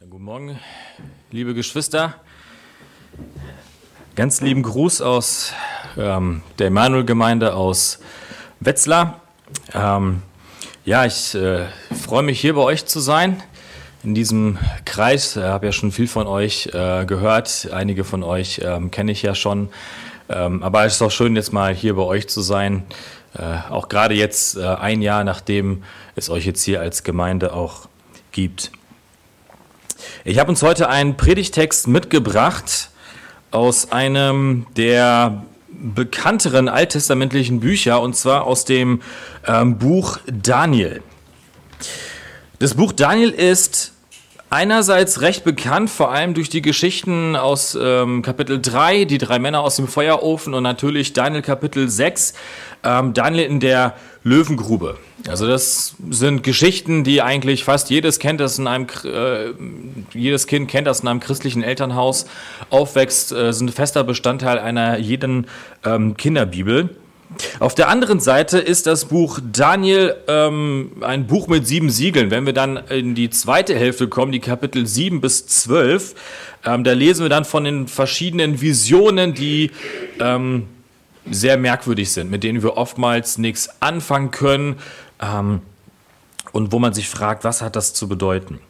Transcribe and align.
Ja, 0.00 0.06
guten 0.08 0.22
Morgen, 0.22 0.58
liebe 1.32 1.54
Geschwister. 1.54 2.14
Ganz 4.14 4.40
lieben 4.40 4.62
Gruß 4.62 5.00
aus 5.00 5.52
ähm, 5.96 6.42
der 6.60 6.68
Emanuel-Gemeinde 6.68 7.52
aus 7.54 7.98
Wetzlar. 8.60 9.20
Ähm, 9.74 10.22
ja, 10.84 11.04
ich 11.04 11.34
äh, 11.34 11.66
freue 12.00 12.22
mich 12.22 12.40
hier 12.40 12.54
bei 12.54 12.60
euch 12.60 12.86
zu 12.86 13.00
sein. 13.00 13.42
In 14.04 14.14
diesem 14.14 14.58
Kreis 14.84 15.34
Ich 15.34 15.42
habe 15.42 15.66
ja 15.66 15.72
schon 15.72 15.90
viel 15.90 16.06
von 16.06 16.28
euch 16.28 16.66
äh, 16.72 17.04
gehört. 17.04 17.68
Einige 17.72 18.04
von 18.04 18.22
euch 18.22 18.60
ähm, 18.62 18.92
kenne 18.92 19.10
ich 19.10 19.22
ja 19.22 19.34
schon. 19.34 19.68
Ähm, 20.28 20.62
aber 20.62 20.84
es 20.84 20.94
ist 20.94 21.02
auch 21.02 21.10
schön, 21.10 21.34
jetzt 21.34 21.52
mal 21.52 21.74
hier 21.74 21.96
bei 21.96 22.02
euch 22.02 22.28
zu 22.28 22.40
sein. 22.40 22.84
Äh, 23.36 23.68
auch 23.68 23.88
gerade 23.88 24.14
jetzt, 24.14 24.58
äh, 24.58 24.64
ein 24.64 25.02
Jahr 25.02 25.24
nachdem 25.24 25.82
es 26.14 26.30
euch 26.30 26.46
jetzt 26.46 26.62
hier 26.62 26.80
als 26.80 27.02
Gemeinde 27.02 27.52
auch 27.52 27.88
gibt. 28.30 28.70
Ich 30.24 30.38
habe 30.38 30.50
uns 30.50 30.62
heute 30.62 30.88
einen 30.88 31.16
Predigtext 31.16 31.88
mitgebracht 31.88 32.90
aus 33.50 33.92
einem 33.92 34.66
der 34.76 35.44
bekannteren 35.68 36.68
alttestamentlichen 36.68 37.60
Bücher, 37.60 38.00
und 38.00 38.16
zwar 38.16 38.44
aus 38.44 38.64
dem 38.64 39.02
ähm, 39.46 39.78
Buch 39.78 40.18
Daniel. 40.26 41.02
Das 42.58 42.74
Buch 42.74 42.92
Daniel 42.92 43.30
ist 43.30 43.92
einerseits 44.50 45.20
recht 45.20 45.44
bekannt, 45.44 45.90
vor 45.90 46.10
allem 46.10 46.34
durch 46.34 46.48
die 46.48 46.62
Geschichten 46.62 47.36
aus 47.36 47.78
ähm, 47.80 48.22
Kapitel 48.22 48.60
3, 48.60 49.04
die 49.04 49.18
drei 49.18 49.38
Männer 49.38 49.60
aus 49.60 49.76
dem 49.76 49.88
Feuerofen 49.88 50.54
und 50.54 50.62
natürlich 50.62 51.12
Daniel 51.12 51.42
Kapitel 51.42 51.88
6, 51.88 52.34
ähm, 52.84 53.14
Daniel 53.14 53.44
in 53.44 53.60
der 53.60 53.94
Löwengrube. 54.22 54.98
Also 55.26 55.46
das 55.46 55.96
sind 56.10 56.42
Geschichten, 56.42 57.02
die 57.02 57.22
eigentlich 57.22 57.64
fast 57.64 57.90
jedes 57.90 58.18
kennt, 58.18 58.40
das 58.40 58.58
in 58.58 58.66
einem 58.66 58.86
äh, 59.04 59.52
jedes 60.14 60.46
Kind 60.46 60.70
kennt, 60.70 60.86
das 60.86 61.00
in 61.00 61.08
einem 61.08 61.20
christlichen 61.20 61.62
Elternhaus 61.62 62.26
aufwächst, 62.70 63.32
äh, 63.32 63.52
sind 63.52 63.70
fester 63.72 64.04
Bestandteil 64.04 64.58
einer 64.58 64.98
jeden 64.98 65.46
ähm, 65.84 66.16
Kinderbibel. 66.16 66.90
Auf 67.60 67.74
der 67.74 67.88
anderen 67.88 68.20
Seite 68.20 68.58
ist 68.58 68.86
das 68.86 69.06
Buch 69.06 69.38
Daniel 69.52 70.16
ähm, 70.28 70.92
ein 71.02 71.26
Buch 71.26 71.46
mit 71.46 71.66
sieben 71.66 71.90
Siegeln. 71.90 72.30
Wenn 72.30 72.46
wir 72.46 72.54
dann 72.54 72.78
in 72.88 73.14
die 73.14 73.28
zweite 73.28 73.74
Hälfte 73.74 74.08
kommen, 74.08 74.32
die 74.32 74.40
Kapitel 74.40 74.86
7 74.86 75.20
bis 75.20 75.46
12, 75.46 76.14
ähm, 76.64 76.84
da 76.84 76.92
lesen 76.92 77.22
wir 77.24 77.28
dann 77.28 77.44
von 77.44 77.64
den 77.64 77.86
verschiedenen 77.86 78.60
Visionen, 78.62 79.34
die 79.34 79.70
ähm, 80.20 80.68
sehr 81.30 81.56
merkwürdig 81.56 82.12
sind, 82.12 82.30
mit 82.30 82.44
denen 82.44 82.62
wir 82.62 82.76
oftmals 82.76 83.38
nichts 83.38 83.68
anfangen 83.80 84.30
können 84.30 84.76
ähm, 85.20 85.62
und 86.52 86.72
wo 86.72 86.78
man 86.78 86.94
sich 86.94 87.08
fragt, 87.08 87.44
was 87.44 87.62
hat 87.62 87.76
das 87.76 87.94
zu 87.94 88.08
bedeuten. 88.08 88.60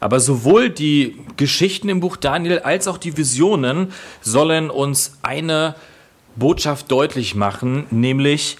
Aber 0.00 0.20
sowohl 0.20 0.70
die 0.70 1.18
Geschichten 1.36 1.88
im 1.88 2.00
Buch 2.00 2.16
Daniel 2.16 2.60
als 2.60 2.88
auch 2.88 2.98
die 2.98 3.16
Visionen 3.16 3.92
sollen 4.20 4.70
uns 4.70 5.18
eine 5.22 5.74
Botschaft 6.36 6.90
deutlich 6.90 7.34
machen, 7.34 7.86
nämlich 7.90 8.56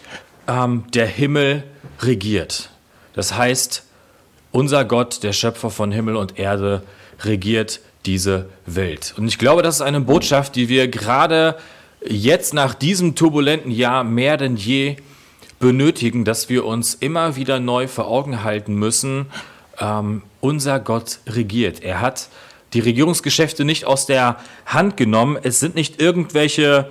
ähm, 0.46 0.84
der 0.92 1.06
Himmel 1.06 1.64
regiert. 2.00 2.70
Das 3.14 3.36
heißt, 3.36 3.84
unser 4.52 4.84
Gott, 4.84 5.22
der 5.22 5.32
Schöpfer 5.32 5.70
von 5.70 5.92
Himmel 5.92 6.16
und 6.16 6.38
Erde, 6.38 6.82
regiert 7.22 7.80
diese 8.06 8.46
Welt. 8.66 9.14
Und 9.16 9.28
ich 9.28 9.38
glaube, 9.38 9.62
das 9.62 9.76
ist 9.76 9.82
eine 9.82 10.00
Botschaft, 10.00 10.56
die 10.56 10.68
wir 10.68 10.88
gerade 10.88 11.56
jetzt 12.06 12.54
nach 12.54 12.74
diesem 12.74 13.14
turbulenten 13.14 13.70
Jahr 13.70 14.04
mehr 14.04 14.36
denn 14.36 14.56
je 14.56 14.96
benötigen, 15.58 16.24
dass 16.24 16.48
wir 16.48 16.64
uns 16.64 16.94
immer 16.94 17.36
wieder 17.36 17.60
neu 17.60 17.86
vor 17.86 18.06
Augen 18.06 18.42
halten 18.42 18.74
müssen, 18.74 19.26
ähm, 19.78 20.22
unser 20.40 20.80
Gott 20.80 21.18
regiert. 21.26 21.82
Er 21.82 22.00
hat 22.00 22.28
die 22.72 22.80
Regierungsgeschäfte 22.80 23.64
nicht 23.64 23.84
aus 23.84 24.06
der 24.06 24.36
Hand 24.64 24.96
genommen. 24.96 25.38
Es 25.42 25.60
sind 25.60 25.74
nicht 25.74 26.00
irgendwelche 26.00 26.90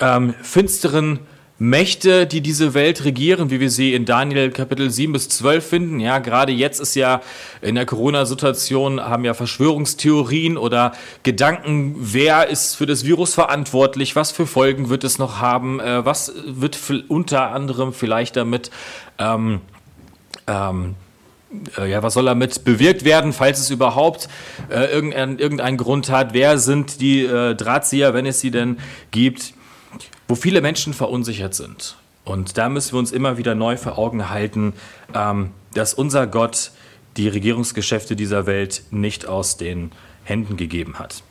ähm, 0.00 0.34
finsteren 0.42 1.20
Mächte, 1.62 2.26
die 2.26 2.40
diese 2.40 2.72
Welt 2.72 3.04
regieren, 3.04 3.50
wie 3.50 3.60
wir 3.60 3.70
sie 3.70 3.92
in 3.92 4.06
Daniel 4.06 4.50
Kapitel 4.50 4.88
7 4.88 5.12
bis 5.12 5.28
12 5.28 5.68
finden. 5.68 6.00
Ja, 6.00 6.18
gerade 6.18 6.52
jetzt 6.52 6.80
ist 6.80 6.94
ja 6.94 7.20
in 7.60 7.74
der 7.74 7.84
Corona-Situation 7.84 8.98
haben 8.98 9.26
ja 9.26 9.34
Verschwörungstheorien 9.34 10.56
oder 10.56 10.92
Gedanken, 11.22 11.96
wer 11.98 12.48
ist 12.48 12.76
für 12.76 12.86
das 12.86 13.04
Virus 13.04 13.34
verantwortlich, 13.34 14.16
was 14.16 14.32
für 14.32 14.46
Folgen 14.46 14.88
wird 14.88 15.04
es 15.04 15.18
noch 15.18 15.38
haben, 15.38 15.80
äh, 15.80 16.02
was 16.02 16.32
wird 16.46 16.78
unter 17.08 17.50
anderem 17.50 17.92
vielleicht 17.92 18.36
damit 18.36 18.70
ähm, 19.18 19.60
ähm, 20.46 20.94
äh, 21.76 21.90
ja, 21.90 22.02
was 22.02 22.14
soll 22.14 22.24
damit 22.24 22.64
bewirkt 22.64 23.04
werden, 23.04 23.34
falls 23.34 23.60
es 23.60 23.68
überhaupt 23.68 24.30
äh, 24.70 24.86
irgendeinen 24.86 25.38
irgendein 25.38 25.76
Grund 25.76 26.08
hat? 26.08 26.32
Wer 26.32 26.56
sind 26.56 27.02
die 27.02 27.22
äh, 27.22 27.54
Drahtzieher, 27.54 28.14
wenn 28.14 28.24
es 28.24 28.40
sie 28.40 28.50
denn 28.50 28.78
gibt? 29.10 29.52
Wo 30.30 30.36
viele 30.36 30.60
Menschen 30.60 30.94
verunsichert 30.94 31.54
sind. 31.54 31.96
Und 32.24 32.56
da 32.56 32.68
müssen 32.68 32.92
wir 32.92 33.00
uns 33.00 33.10
immer 33.10 33.36
wieder 33.36 33.56
neu 33.56 33.76
vor 33.76 33.98
Augen 33.98 34.30
halten, 34.30 34.74
ähm, 35.12 35.50
dass 35.74 35.92
unser 35.92 36.28
Gott 36.28 36.70
die 37.16 37.28
Regierungsgeschäfte 37.28 38.14
dieser 38.14 38.46
Welt 38.46 38.84
nicht 38.92 39.26
aus 39.26 39.56
den 39.56 39.90
Händen 40.22 40.56
gegeben 40.56 41.00
hat. 41.00 41.24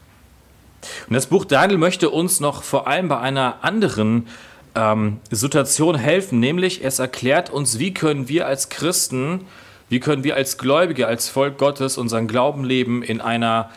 Und 1.08 1.14
das 1.14 1.28
Buch 1.28 1.46
Daniel 1.46 1.78
möchte 1.78 2.10
uns 2.10 2.42
noch 2.42 2.64
vor 2.64 2.88
allem 2.88 3.08
bei 3.08 3.20
einer 3.20 3.64
anderen 3.64 4.28
ähm, 4.76 5.22
Situation 5.32 5.96
helfen, 5.96 6.42
nämlich 6.42 6.84
es 6.84 7.00
erklärt 7.00 7.50
uns, 7.50 7.80
wie 7.80 7.94
können 7.94 8.28
wir 8.28 8.48
als 8.48 8.68
Christen, 8.68 9.46
wie 9.88 10.02
können 10.02 10.26
wir 10.26 10.36
als 10.36 10.58
Gläubige, 10.58 11.08
als 11.08 11.30
Volk 11.30 11.58
Gottes 11.58 11.98
unseren 11.98 12.28
Glauben 12.28 12.66
leben 12.66 13.02
in 13.02 13.22
einer 13.22 13.70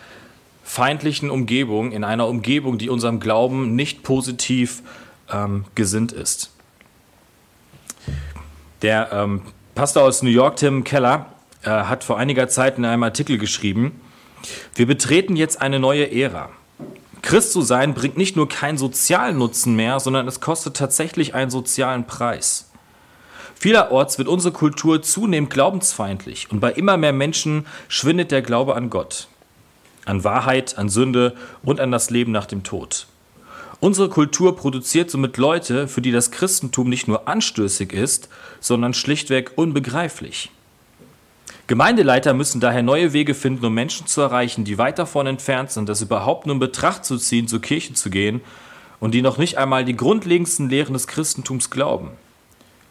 feindlichen 0.64 1.30
Umgebung, 1.30 1.92
in 1.92 2.02
einer 2.02 2.26
Umgebung, 2.26 2.78
die 2.78 2.88
unserem 2.88 3.20
Glauben 3.20 3.76
nicht 3.76 4.02
positiv 4.02 4.82
ähm, 5.32 5.64
gesinnt 5.74 6.12
ist. 6.12 6.50
Der 8.82 9.12
ähm, 9.12 9.42
Pastor 9.74 10.04
aus 10.04 10.22
New 10.22 10.30
York, 10.30 10.56
Tim 10.56 10.84
Keller, 10.84 11.26
äh, 11.62 11.70
hat 11.70 12.04
vor 12.04 12.18
einiger 12.18 12.48
Zeit 12.48 12.78
in 12.78 12.84
einem 12.84 13.02
Artikel 13.02 13.38
geschrieben, 13.38 14.00
wir 14.74 14.86
betreten 14.86 15.36
jetzt 15.36 15.62
eine 15.62 15.78
neue 15.78 16.10
Ära. 16.10 16.50
Christ 17.22 17.52
zu 17.52 17.62
sein 17.62 17.94
bringt 17.94 18.16
nicht 18.16 18.34
nur 18.34 18.48
keinen 18.48 18.76
sozialen 18.76 19.38
Nutzen 19.38 19.76
mehr, 19.76 20.00
sondern 20.00 20.26
es 20.26 20.40
kostet 20.40 20.76
tatsächlich 20.76 21.34
einen 21.34 21.50
sozialen 21.50 22.06
Preis. 22.06 22.68
Vielerorts 23.54 24.18
wird 24.18 24.26
unsere 24.26 24.52
Kultur 24.52 25.02
zunehmend 25.02 25.50
glaubensfeindlich 25.50 26.50
und 26.50 26.58
bei 26.58 26.72
immer 26.72 26.96
mehr 26.96 27.12
Menschen 27.12 27.66
schwindet 27.86 28.32
der 28.32 28.42
Glaube 28.42 28.74
an 28.74 28.90
Gott, 28.90 29.28
an 30.04 30.24
Wahrheit, 30.24 30.76
an 30.78 30.88
Sünde 30.88 31.36
und 31.62 31.78
an 31.78 31.92
das 31.92 32.10
Leben 32.10 32.32
nach 32.32 32.46
dem 32.46 32.64
Tod. 32.64 33.06
Unsere 33.82 34.08
Kultur 34.08 34.54
produziert 34.54 35.10
somit 35.10 35.38
Leute, 35.38 35.88
für 35.88 36.00
die 36.00 36.12
das 36.12 36.30
Christentum 36.30 36.88
nicht 36.88 37.08
nur 37.08 37.26
anstößig 37.26 37.92
ist, 37.92 38.28
sondern 38.60 38.94
schlichtweg 38.94 39.50
unbegreiflich. 39.56 40.52
Gemeindeleiter 41.66 42.32
müssen 42.32 42.60
daher 42.60 42.84
neue 42.84 43.12
Wege 43.12 43.34
finden, 43.34 43.66
um 43.66 43.74
Menschen 43.74 44.06
zu 44.06 44.20
erreichen, 44.20 44.62
die 44.62 44.78
weit 44.78 45.00
davon 45.00 45.26
entfernt 45.26 45.72
sind, 45.72 45.88
das 45.88 46.00
überhaupt 46.00 46.46
nur 46.46 46.54
in 46.54 46.60
Betracht 46.60 47.04
zu 47.04 47.18
ziehen, 47.18 47.48
zur 47.48 47.60
Kirche 47.60 47.92
zu 47.94 48.08
gehen 48.08 48.40
und 49.00 49.14
die 49.14 49.20
noch 49.20 49.36
nicht 49.36 49.58
einmal 49.58 49.84
die 49.84 49.96
grundlegendsten 49.96 50.70
Lehren 50.70 50.92
des 50.92 51.08
Christentums 51.08 51.68
glauben. 51.68 52.10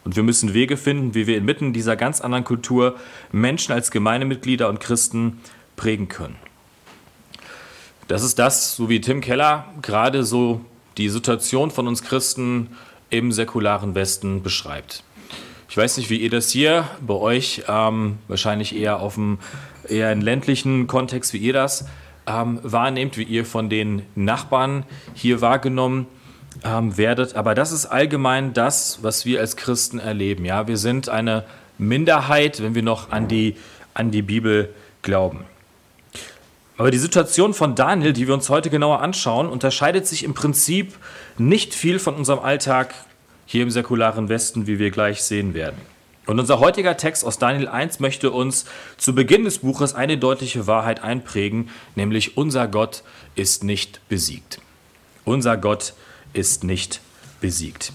Und 0.03 0.18
wir 0.18 0.23
müssen 0.23 0.53
Wege 0.53 0.75
finden, 0.75 1.16
wie 1.16 1.25
wir 1.25 1.38
inmitten 1.38 1.72
dieser 1.72 1.96
ganz 1.96 2.19
anderen 2.19 2.44
Kultur 2.44 2.97
Menschen 3.31 3.72
als 3.72 3.91
Gemeindemitglieder 3.91 4.68
und 4.68 4.81
Christen 4.81 5.40
prägen 5.78 6.09
können. 6.09 6.35
Das 8.09 8.23
ist 8.23 8.40
das, 8.40 8.75
so 8.75 8.90
wie 8.90 9.00
Tim 9.00 9.22
Keller 9.22 9.69
gerade 9.81 10.25
so 10.25 10.59
die 10.97 11.09
Situation 11.09 11.72
von 11.72 11.88
uns 11.88 12.03
Christen 12.03 12.69
im 13.09 13.31
säkularen 13.31 13.96
Westen 13.96 14.44
beschreibt. 14.44 15.03
Ich 15.69 15.78
weiß 15.78 15.97
nicht, 15.97 16.09
wie 16.09 16.18
ihr 16.18 16.29
das 16.29 16.50
hier 16.50 16.85
bei 17.00 17.13
euch, 17.13 17.63
ähm, 17.68 18.18
wahrscheinlich 18.28 18.75
eher 18.75 19.00
auf 19.00 19.16
dem 19.16 19.40
eher 19.88 20.12
in 20.12 20.22
ländlichen 20.22 20.88
Kontext, 20.88 21.34
wie 21.34 21.38
ihr 21.38 21.53
das 21.53 21.85
ähm, 22.28 22.59
wahrnehmt, 22.64 23.17
wie 23.17 23.23
ihr 23.23 23.46
von 23.46 23.70
den 23.70 24.03
Nachbarn 24.16 24.84
hier 25.14 25.41
wahrgenommen 25.41 26.08
ähm, 26.64 26.97
werdet. 26.97 27.35
Aber 27.35 27.55
das 27.55 27.72
ist 27.72 27.85
allgemein 27.85 28.53
das, 28.53 28.99
was 29.02 29.26
wir 29.26 29.40
als 29.40 29.55
Christen 29.55 29.99
erleben. 29.99 30.46
Ja, 30.46 30.67
wir 30.67 30.78
sind 30.78 31.09
eine 31.09 31.46
Minderheit, 31.78 32.61
wenn 32.61 32.76
wir 32.76 32.84
noch 32.84 33.11
an 33.11 33.28
die, 33.28 33.55
an 33.93 34.11
die 34.11 34.22
Bibel 34.22 34.73
glauben. 35.02 35.46
Aber 36.81 36.89
die 36.89 36.97
Situation 36.97 37.53
von 37.53 37.75
Daniel, 37.75 38.11
die 38.11 38.25
wir 38.25 38.33
uns 38.33 38.49
heute 38.49 38.72
genauer 38.72 39.01
anschauen, 39.01 39.49
unterscheidet 39.49 40.07
sich 40.07 40.23
im 40.23 40.33
Prinzip 40.33 40.95
nicht 41.37 41.75
viel 41.75 41.99
von 41.99 42.16
unserem 42.16 42.39
Alltag 42.39 42.95
hier 43.45 43.61
im 43.61 43.69
säkularen 43.69 44.29
Westen, 44.29 44.66
wie 44.66 44.79
wir 44.79 44.89
gleich 44.89 45.22
sehen 45.22 45.53
werden. 45.53 45.78
Und 46.25 46.39
unser 46.39 46.59
heutiger 46.59 46.97
Text 46.97 47.23
aus 47.23 47.37
Daniel 47.37 47.67
1 47.67 47.99
möchte 47.99 48.31
uns 48.31 48.66
zu 48.97 49.13
Beginn 49.13 49.43
des 49.43 49.59
Buches 49.59 49.93
eine 49.93 50.17
deutliche 50.17 50.66
Wahrheit 50.66 51.03
einprägen, 51.03 51.69
nämlich 51.93 52.35
unser 52.35 52.67
Gott 52.67 53.03
ist 53.35 53.63
nicht 53.63 54.01
besiegt. 54.09 54.59
Unser 55.23 55.57
Gott 55.57 55.93
ist 56.33 56.63
nicht 56.63 56.99
besiegt. 57.41 57.93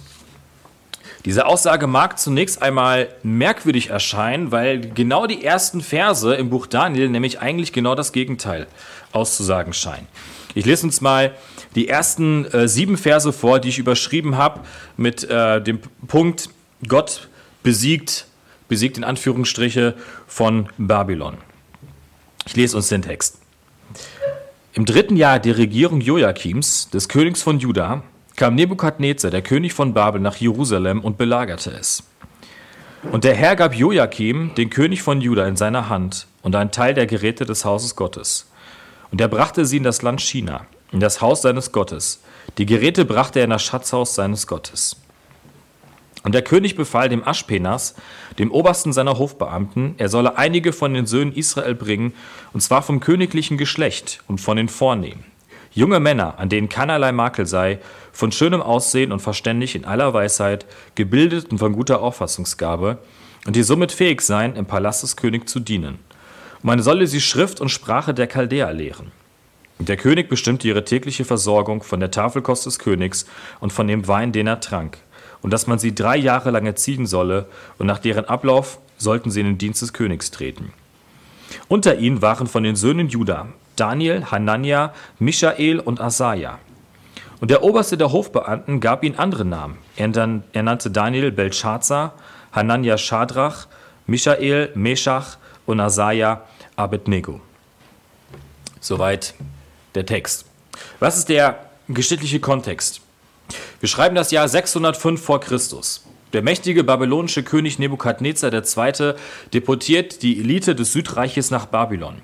Diese 1.26 1.46
Aussage 1.46 1.88
mag 1.88 2.20
zunächst 2.20 2.62
einmal 2.62 3.08
merkwürdig 3.24 3.90
erscheinen, 3.90 4.52
weil 4.52 4.80
genau 4.80 5.26
die 5.26 5.44
ersten 5.44 5.80
Verse 5.80 6.32
im 6.32 6.50
Buch 6.50 6.68
Daniel 6.68 7.08
nämlich 7.08 7.40
eigentlich 7.40 7.72
genau 7.72 7.96
das 7.96 8.12
Gegenteil 8.12 8.68
auszusagen 9.10 9.72
scheinen. 9.72 10.06
Ich 10.54 10.64
lese 10.64 10.86
uns 10.86 11.00
mal 11.00 11.34
die 11.74 11.88
ersten 11.88 12.44
äh, 12.46 12.68
sieben 12.68 12.96
Verse 12.96 13.32
vor, 13.32 13.58
die 13.58 13.70
ich 13.70 13.78
überschrieben 13.80 14.36
habe 14.36 14.60
mit 14.96 15.24
äh, 15.24 15.60
dem 15.60 15.80
Punkt 16.06 16.48
Gott 16.86 17.28
besiegt, 17.64 18.26
besiegt 18.68 18.96
in 18.96 19.02
Anführungsstriche 19.02 19.94
von 20.28 20.68
Babylon. 20.78 21.38
Ich 22.46 22.54
lese 22.54 22.76
uns 22.76 22.86
den 22.88 23.02
Text. 23.02 23.40
Im 24.74 24.84
dritten 24.84 25.16
Jahr 25.16 25.40
der 25.40 25.58
Regierung 25.58 26.00
Joachims, 26.00 26.88
des 26.90 27.08
Königs 27.08 27.42
von 27.42 27.58
Juda, 27.58 28.04
kam 28.36 28.54
Nebukadnezar, 28.54 29.30
der 29.30 29.42
König 29.42 29.72
von 29.72 29.94
Babel, 29.94 30.20
nach 30.20 30.36
Jerusalem 30.36 31.00
und 31.00 31.18
belagerte 31.18 31.70
es. 31.70 32.04
Und 33.12 33.24
der 33.24 33.34
Herr 33.34 33.56
gab 33.56 33.74
Joachim, 33.74 34.54
den 34.56 34.70
König 34.70 35.02
von 35.02 35.20
Juda, 35.20 35.46
in 35.46 35.56
seine 35.56 35.88
Hand 35.88 36.26
und 36.42 36.54
einen 36.54 36.70
Teil 36.70 36.94
der 36.94 37.06
Geräte 37.06 37.46
des 37.46 37.64
Hauses 37.64 37.96
Gottes. 37.96 38.50
Und 39.10 39.20
er 39.20 39.28
brachte 39.28 39.64
sie 39.64 39.78
in 39.78 39.82
das 39.82 40.02
Land 40.02 40.20
China, 40.20 40.66
in 40.92 41.00
das 41.00 41.20
Haus 41.20 41.42
seines 41.42 41.72
Gottes. 41.72 42.22
Die 42.58 42.66
Geräte 42.66 43.04
brachte 43.04 43.38
er 43.38 43.44
in 43.44 43.50
das 43.50 43.62
Schatzhaus 43.62 44.14
seines 44.14 44.46
Gottes. 44.46 44.96
Und 46.24 46.34
der 46.34 46.42
König 46.42 46.74
befahl 46.74 47.08
dem 47.08 47.26
Aschpenas, 47.26 47.94
dem 48.38 48.50
obersten 48.50 48.92
seiner 48.92 49.16
Hofbeamten, 49.16 49.94
er 49.98 50.08
solle 50.08 50.36
einige 50.36 50.72
von 50.72 50.92
den 50.92 51.06
Söhnen 51.06 51.32
Israel 51.32 51.76
bringen, 51.76 52.14
und 52.52 52.60
zwar 52.60 52.82
vom 52.82 52.98
königlichen 52.98 53.56
Geschlecht 53.56 54.24
und 54.26 54.40
von 54.40 54.56
den 54.56 54.68
Vornehmen. 54.68 55.24
Junge 55.76 56.00
Männer, 56.00 56.38
an 56.38 56.48
denen 56.48 56.70
keinerlei 56.70 57.12
Makel 57.12 57.44
sei, 57.44 57.78
von 58.10 58.32
schönem 58.32 58.62
Aussehen 58.62 59.12
und 59.12 59.20
verständig 59.20 59.76
in 59.76 59.84
aller 59.84 60.14
Weisheit, 60.14 60.64
gebildet 60.94 61.52
und 61.52 61.58
von 61.58 61.74
guter 61.74 62.00
Auffassungsgabe, 62.00 62.96
und 63.46 63.54
die 63.54 63.62
somit 63.62 63.92
fähig 63.92 64.22
seien, 64.22 64.56
im 64.56 64.64
Palast 64.64 65.02
des 65.02 65.16
Königs 65.16 65.52
zu 65.52 65.60
dienen. 65.60 65.98
Man 66.62 66.82
solle 66.82 67.06
sie 67.06 67.20
Schrift 67.20 67.60
und 67.60 67.68
Sprache 67.68 68.14
der 68.14 68.26
Chaldäer 68.26 68.72
lehren. 68.72 69.12
Der 69.78 69.98
König 69.98 70.30
bestimmte 70.30 70.66
ihre 70.66 70.84
tägliche 70.84 71.26
Versorgung 71.26 71.82
von 71.82 72.00
der 72.00 72.10
Tafelkost 72.10 72.64
des 72.64 72.78
Königs 72.78 73.26
und 73.60 73.70
von 73.70 73.86
dem 73.86 74.08
Wein, 74.08 74.32
den 74.32 74.46
er 74.46 74.60
trank 74.60 74.96
und 75.42 75.52
dass 75.52 75.66
man 75.66 75.78
sie 75.78 75.94
drei 75.94 76.16
Jahre 76.16 76.50
lang 76.50 76.66
erziehen 76.66 77.06
solle, 77.06 77.46
und 77.78 77.86
nach 77.86 78.00
deren 78.00 78.24
Ablauf 78.24 78.80
sollten 78.96 79.30
sie 79.30 79.40
in 79.40 79.46
den 79.46 79.58
Dienst 79.58 79.82
des 79.82 79.92
Königs 79.92 80.30
treten. 80.32 80.72
Unter 81.68 81.98
ihnen 81.98 82.22
waren 82.22 82.46
von 82.46 82.64
den 82.64 82.74
Söhnen 82.74 83.08
Juda 83.08 83.48
Daniel, 83.76 84.30
Hanania, 84.30 84.92
Michael 85.18 85.80
und 85.80 86.00
Asaja. 86.00 86.58
Und 87.40 87.50
der 87.50 87.62
Oberste 87.62 87.96
der 87.96 88.12
Hofbeamten 88.12 88.80
gab 88.80 89.04
ihnen 89.04 89.18
andere 89.18 89.44
Namen. 89.44 89.78
Er, 89.96 90.08
nannte 90.62 90.90
Daniel 90.90 91.30
Belshazzar, 91.30 92.14
Hanania 92.52 92.96
Shadrach, 92.96 93.66
Michael 94.06 94.70
Meshach 94.74 95.36
und 95.66 95.80
Asaja 95.80 96.42
Abednego. 96.76 97.40
Soweit 98.80 99.34
der 99.94 100.06
Text. 100.06 100.46
Was 101.00 101.16
ist 101.18 101.28
der 101.28 101.58
geschichtliche 101.88 102.40
Kontext? 102.40 103.00
Wir 103.80 103.88
schreiben 103.88 104.14
das 104.14 104.30
Jahr 104.30 104.48
605 104.48 105.22
vor 105.22 105.40
Christus. 105.40 106.04
Der 106.32 106.42
mächtige 106.42 106.84
babylonische 106.84 107.42
König 107.42 107.78
Nebukadnezar 107.78 108.52
II. 108.52 109.14
deportiert 109.52 110.22
die 110.22 110.40
Elite 110.40 110.74
des 110.74 110.92
Südreiches 110.92 111.50
nach 111.50 111.66
Babylon. 111.66 112.20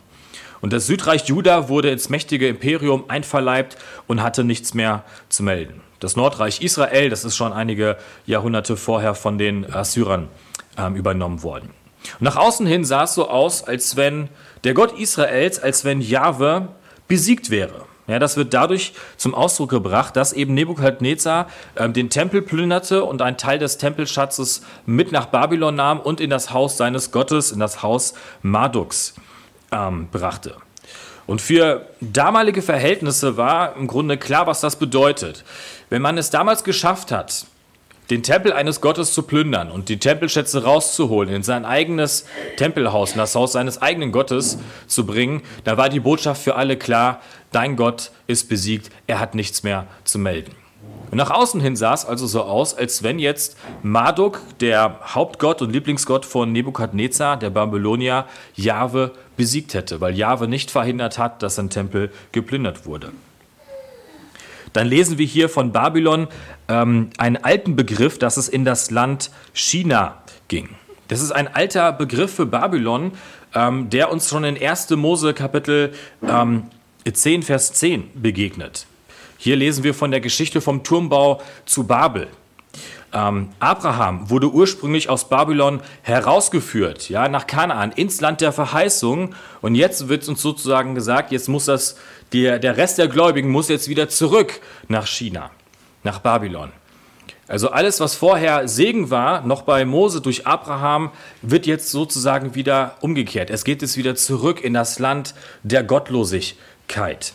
Und 0.63 0.73
das 0.73 0.87
Südreich 0.87 1.25
Juda 1.25 1.69
wurde 1.69 1.91
ins 1.91 2.09
mächtige 2.09 2.49
Imperium 2.49 3.05
einverleibt 3.09 3.77
und 4.07 4.23
hatte 4.23 4.45
nichts 4.45 4.75
mehr 4.75 5.05
zu 5.29 5.43
melden. 5.43 5.83
Das 5.99 6.17
Nordreich 6.17 6.63
Israel, 6.63 7.11
das 7.11 7.25
ist 7.25 7.37
schon 7.37 7.53
einige 7.53 7.99
Jahrhunderte 8.27 8.77
vorher 8.77 9.15
von 9.15 9.39
den 9.39 9.71
Assyrern 9.71 10.29
ähm, 10.79 10.95
übernommen 10.95 11.43
worden. 11.43 11.71
Und 12.19 12.23
nach 12.23 12.37
außen 12.37 12.65
hin 12.67 12.85
sah 12.85 13.05
es 13.05 13.15
so 13.15 13.29
aus, 13.29 13.65
als 13.65 13.97
wenn 13.97 14.29
der 14.63 14.73
Gott 14.75 14.99
Israels, 14.99 15.59
als 15.59 15.85
wenn 15.85 16.01
Jahwe 16.01 16.69
besiegt 17.09 17.51
wäre. 17.51 17.85
Ja, 18.07 18.21
das 18.21 18.37
wird 18.37 18.55
dadurch 18.55 18.95
zum 19.17 19.35
Ausdruck 19.35 19.71
gebracht, 19.71 20.17
dass 20.17 20.33
eben 20.33 20.55
Nebukadnezar 20.55 21.49
äh, 21.75 21.89
den 21.89 22.09
Tempel 22.09 22.41
plünderte 22.43 23.05
und 23.05 23.21
einen 23.21 23.37
Teil 23.37 23.59
des 23.59 23.79
Tempelschatzes 23.79 24.63
mit 24.87 25.11
nach 25.11 25.27
Babylon 25.27 25.75
nahm 25.75 25.99
und 25.99 26.21
in 26.21 26.31
das 26.31 26.53
Haus 26.53 26.77
seines 26.77 27.11
Gottes, 27.11 27.51
in 27.51 27.59
das 27.59 27.83
Haus 27.83 28.15
Marduks 28.43 29.15
ähm, 29.73 30.09
brachte. 30.11 30.57
Und 31.27 31.41
für 31.41 31.87
damalige 32.01 32.63
Verhältnisse 32.63 33.37
war 33.37 33.77
im 33.77 33.87
Grunde 33.87 34.19
klar, 34.19 34.47
was 34.47 34.61
das 34.61 34.77
bedeutet. 34.77 35.45
Wenn 35.89 36.03
man 36.03 36.19
es 36.19 36.31
damals 36.31 36.65
geschafft 36.65 37.13
hat, 37.13 37.47
den 38.11 38.23
Tempel 38.23 38.53
eines 38.53 38.81
Gottes 38.81 39.15
zu 39.15 39.23
plündern 39.23 39.71
und 39.71 39.89
die 39.89 39.99
Tempelschätze 39.99 40.65
rauszuholen, 40.65 41.33
in 41.33 41.43
sein 41.43 41.65
eigenes 41.65 42.27
Tempelhaus, 42.57 43.13
in 43.13 43.19
das 43.19 43.35
Haus 43.35 43.53
seines 43.53 43.81
eigenen 43.81 44.13
Gottes 44.13 44.59
zu 44.87 45.07
bringen, 45.07 45.43
da 45.65 45.77
war 45.77 45.89
die 45.89 46.01
Botschaft 46.01 46.43
für 46.43 46.57
alle 46.57 46.77
klar, 46.77 47.23
dein 47.53 47.77
Gott 47.77 48.11
ist 48.27 48.49
besiegt, 48.49 48.91
er 49.07 49.21
hat 49.21 49.35
nichts 49.35 49.63
mehr 49.63 49.87
zu 50.05 50.19
melden. 50.19 50.55
Und 51.13 51.19
nach 51.19 51.31
außen 51.31 51.61
hin 51.61 51.77
sah 51.77 51.93
es 51.93 52.07
also 52.07 52.27
so 52.27 52.43
aus, 52.43 52.75
als 52.75 53.03
wenn 53.03 53.19
jetzt 53.19 53.59
Marduk, 53.83 54.41
der 54.61 54.99
Hauptgott 55.15 55.61
und 55.61 55.71
Lieblingsgott 55.71 56.25
von 56.25 56.51
Nebukadnezar, 56.53 57.37
der 57.37 57.51
Babylonier, 57.51 58.25
Jahwe 58.55 59.13
besiegt 59.37 59.75
hätte, 59.75 60.01
weil 60.01 60.17
Jahwe 60.17 60.49
nicht 60.49 60.71
verhindert 60.71 61.19
hat, 61.19 61.43
dass 61.43 61.57
sein 61.57 61.71
Tempel 61.71 62.11
geplündert 62.33 62.87
wurde. 62.87 63.13
Dann 64.73 64.87
lesen 64.87 65.19
wir 65.19 65.27
hier 65.27 65.49
von 65.49 65.73
Babylon 65.73 66.29
ähm, 66.69 67.11
einen 67.19 67.37
alten 67.37 67.77
Begriff, 67.77 68.19
dass 68.19 68.37
es 68.37 68.49
in 68.49 68.65
das 68.65 68.91
Land 68.91 69.31
China 69.53 70.23
ging. 70.49 70.71
Das 71.09 71.21
ist 71.21 71.33
ein 71.33 71.49
alter 71.49 71.93
Begriff 71.93 72.35
für 72.35 72.47
Babylon, 72.47 73.13
ähm, 73.55 73.91
der 73.91 74.11
uns 74.11 74.29
schon 74.29 74.45
in 74.45 74.57
1. 74.61 74.91
Mose 74.91 75.35
Kapitel 75.35 75.93
ähm, 76.27 76.65
10, 77.11 77.43
Vers 77.43 77.75
10 77.75 78.11
begegnet. 78.15 78.87
Hier 79.37 79.57
lesen 79.57 79.85
wir 79.85 79.93
von 79.93 80.11
der 80.11 80.21
Geschichte 80.21 80.61
vom 80.61 80.85
Turmbau 80.85 81.43
zu 81.67 81.85
Babel. 81.85 82.29
Ähm, 83.13 83.51
Abraham 83.59 84.31
wurde 84.31 84.51
ursprünglich 84.51 85.11
aus 85.11 85.29
Babylon 85.29 85.81
herausgeführt, 86.03 87.11
ja, 87.11 87.29
nach 87.29 87.47
Kanaan, 87.47 87.93
ins 87.93 88.21
Land 88.21 88.41
der 88.41 88.53
Verheißung. 88.53 89.35
Und 89.61 89.75
jetzt 89.75 90.09
wird 90.09 90.27
uns 90.29 90.41
sozusagen 90.41 90.95
gesagt, 90.95 91.31
jetzt 91.31 91.49
muss 91.49 91.67
das, 91.67 91.97
der, 92.33 92.59
der 92.59 92.77
Rest 92.77 92.99
der 92.99 93.09
Gläubigen 93.09 93.51
muss 93.51 93.69
jetzt 93.69 93.89
wieder 93.89 94.09
zurück 94.09 94.61
nach 94.89 95.07
China, 95.07 95.51
nach 96.03 96.21
Babylon. 96.21 96.71
Also 97.49 97.71
alles, 97.71 98.01
was 98.01 98.15
vorher 98.15 98.67
Segen 98.67 99.11
war, 99.11 99.45
noch 99.45 99.63
bei 99.63 99.85
Mose 99.85 100.23
durch 100.23 100.47
Abraham, 100.47 101.11
wird 101.43 101.67
jetzt 101.67 101.91
sozusagen 101.91 102.55
wieder 102.55 102.97
umgekehrt. 103.01 103.51
Es 103.51 103.65
geht 103.65 103.83
jetzt 103.83 103.99
wieder 103.99 104.15
zurück 104.15 104.63
in 104.63 104.73
das 104.73 104.99
Land 104.99 105.35
der 105.63 105.85
Gottlosigkeit. 105.85 107.35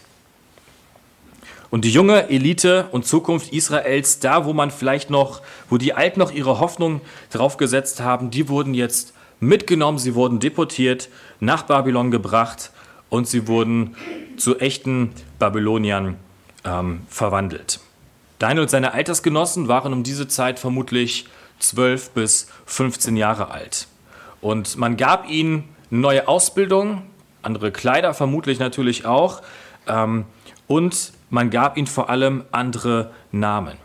Und 1.70 1.84
die 1.84 1.92
junge 1.92 2.30
Elite 2.30 2.88
und 2.92 3.06
Zukunft 3.06 3.52
Israels, 3.52 4.20
da 4.20 4.46
wo 4.46 4.54
man 4.54 4.72
vielleicht 4.72 5.10
noch, 5.10 5.42
wo 5.70 5.78
die 5.78 5.94
Alten 5.94 6.20
noch 6.20 6.32
ihre 6.32 6.60
Hoffnung 6.60 7.02
drauf 7.30 7.58
gesetzt 7.58 8.00
haben, 8.00 8.32
die 8.32 8.48
wurden 8.48 8.74
jetzt 8.74 9.14
mitgenommen, 9.40 9.98
sie 9.98 10.16
wurden 10.16 10.40
deportiert, 10.40 11.10
nach 11.40 11.64
Babylon 11.64 12.10
gebracht 12.10 12.72
und 13.10 13.28
sie 13.28 13.48
wurden 13.48 13.96
zu 14.38 14.58
echten 14.60 15.12
Babyloniern 15.40 16.16
ähm, 16.64 17.02
verwandelt. 17.10 17.80
Daniel 18.40 18.64
und 18.64 18.70
seine 18.70 18.94
Altersgenossen 18.94 19.68
waren 19.68 19.94
um 19.94 20.04
diese 20.04 20.28
Zeit 20.28 20.60
vermutlich 20.60 21.28
12 21.60 22.12
bis 22.12 22.48
15 22.66 23.18
Jahre 23.18 23.50
alt. 23.52 23.88
Und 24.42 24.78
man 24.78 24.96
gab 24.96 25.30
ihnen 25.30 25.64
eine 25.90 26.02
neue 26.02 26.28
Ausbildung, 26.28 27.04
andere 27.42 27.72
Kleider 27.72 28.14
vermutlich 28.14 28.60
natürlich 28.60 29.06
auch. 29.06 29.42
Ähm, 29.88 30.26
und 30.68 31.14
man 31.30 31.50
gab 31.50 31.78
ihnen 31.78 31.88
vor 31.88 32.10
allem 32.10 32.44
andere 32.52 33.12
Namen. 33.32 33.78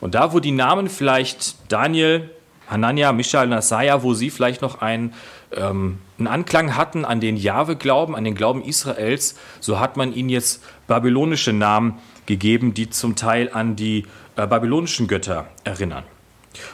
Und 0.00 0.14
da, 0.14 0.32
wo 0.32 0.40
die 0.40 0.50
Namen 0.50 0.88
vielleicht 0.88 1.70
Daniel, 1.70 2.30
Hanania, 2.68 3.12
Mishael 3.12 3.52
und 3.52 4.02
wo 4.02 4.14
sie 4.14 4.30
vielleicht 4.30 4.62
noch 4.62 4.80
einen, 4.80 5.14
ähm, 5.52 5.98
einen 6.18 6.26
Anklang 6.26 6.76
hatten 6.76 7.04
an 7.04 7.20
den 7.20 7.36
Jahwe-Glauben, 7.36 8.16
an 8.16 8.24
den 8.24 8.34
Glauben 8.34 8.62
Israels, 8.64 9.36
so 9.60 9.78
hat 9.78 9.96
man 9.96 10.12
ihnen 10.12 10.28
jetzt 10.28 10.62
babylonische 10.88 11.52
Namen 11.52 11.98
gegeben, 12.26 12.74
die 12.74 12.90
zum 12.90 13.14
Teil 13.14 13.50
an 13.52 13.76
die 13.76 14.06
äh, 14.36 14.46
babylonischen 14.46 15.06
Götter 15.06 15.46
erinnern. 15.64 16.04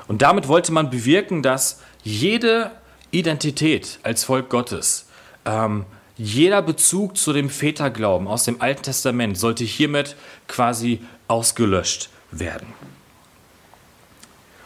Und 0.06 0.22
damit 0.22 0.48
wollte 0.48 0.72
man 0.72 0.90
bewirken, 0.90 1.42
dass 1.42 1.82
jede 2.02 2.70
Identität 3.10 3.98
als 4.02 4.24
Volk 4.24 4.48
Gottes 4.48 5.08
ähm, 5.44 5.84
jeder 6.18 6.62
Bezug 6.62 7.16
zu 7.16 7.32
dem 7.32 7.48
Väterglauben 7.48 8.26
aus 8.26 8.44
dem 8.44 8.60
Alten 8.60 8.82
Testament 8.82 9.38
sollte 9.38 9.64
hiermit 9.64 10.16
quasi 10.48 11.00
ausgelöscht 11.28 12.10
werden. 12.32 12.66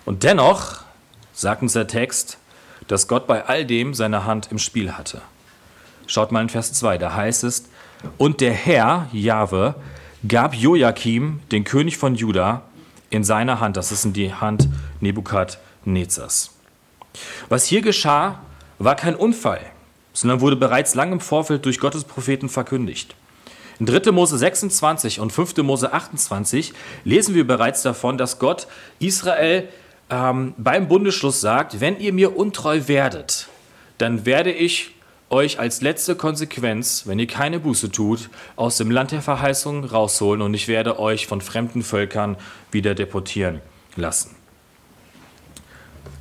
Und 0.07 0.25
dennoch 0.25 0.81
sagt 1.35 1.63
uns 1.63 1.75
der 1.75 1.87
Text, 1.87 2.39
dass 2.89 3.07
Gott 3.07 3.27
bei 3.27 3.45
all 3.45 3.65
dem 3.65 3.95
seine 3.95 4.25
Hand 4.25 4.51
im 4.51 4.59
Spiel 4.59 4.93
hatte. 4.93 5.21
Schaut 6.07 6.33
mal 6.33 6.41
in 6.43 6.49
Vers 6.49 6.73
2, 6.73 6.99
da 6.99 7.15
heißt 7.15 7.45
es, 7.45 7.65
und 8.19 8.41
der 8.41 8.53
Herr, 8.53 9.09
Jahwe, 9.13 9.77
gab 10.27 10.55
Joachim, 10.55 11.41
den 11.53 11.65
König 11.65 11.99
von 11.99 12.15
Juda, 12.15 12.63
in 13.11 13.25
seine 13.25 13.61
Hand, 13.61 13.77
das 13.77 13.93
ist 13.93 14.05
in 14.05 14.13
die 14.13 14.33
Hand 14.33 14.69
Nebukadnezars. 15.01 16.51
Was 17.49 17.67
hier 17.67 17.83
geschah, 17.83 18.41
war 18.79 18.97
kein 18.97 19.15
Unfall, 19.15 19.61
sondern 20.13 20.41
wurde 20.41 20.57
bereits 20.57 20.95
lang 20.95 21.13
im 21.13 21.21
Vorfeld 21.21 21.65
durch 21.65 21.79
Gottes 21.79 22.05
Propheten 22.05 22.49
verkündigt. 22.49 23.15
In 23.79 23.87
3. 23.87 24.13
Mose 24.13 24.39
26 24.39 25.21
und 25.21 25.33
5. 25.33 25.57
Mose 25.59 25.93
28 25.93 26.73
lesen 27.05 27.35
wir 27.35 27.47
bereits 27.47 27.83
davon, 27.83 28.19
dass 28.19 28.39
Gott 28.39 28.67
Israel 28.99 29.69
ähm, 30.11 30.55
beim 30.59 30.89
Bundesschluss 30.89 31.41
sagt, 31.41 31.81
wenn 31.81 31.99
ihr 31.99 32.13
mir 32.13 32.37
untreu 32.37 32.83
werdet, 32.87 33.49
dann 33.99 34.27
werde 34.27 34.53
ich 34.53 34.93
euch 35.31 35.59
als 35.59 35.81
letzte 35.81 36.15
Konsequenz, 36.15 37.05
wenn 37.07 37.19
ihr 37.19 37.27
keine 37.27 37.59
Buße 37.59 37.91
tut, 37.91 38.29
aus 38.55 38.77
dem 38.77 38.91
Land 38.91 39.13
der 39.13 39.23
Verheißung 39.23 39.85
rausholen 39.85 40.43
und 40.43 40.53
ich 40.53 40.69
werde 40.69 40.99
euch 40.99 41.27
von 41.27 41.41
fremden 41.41 41.83
Völkern 41.83 42.37
wieder 42.71 42.95
deportieren 42.95 43.63
lassen. 43.97 44.37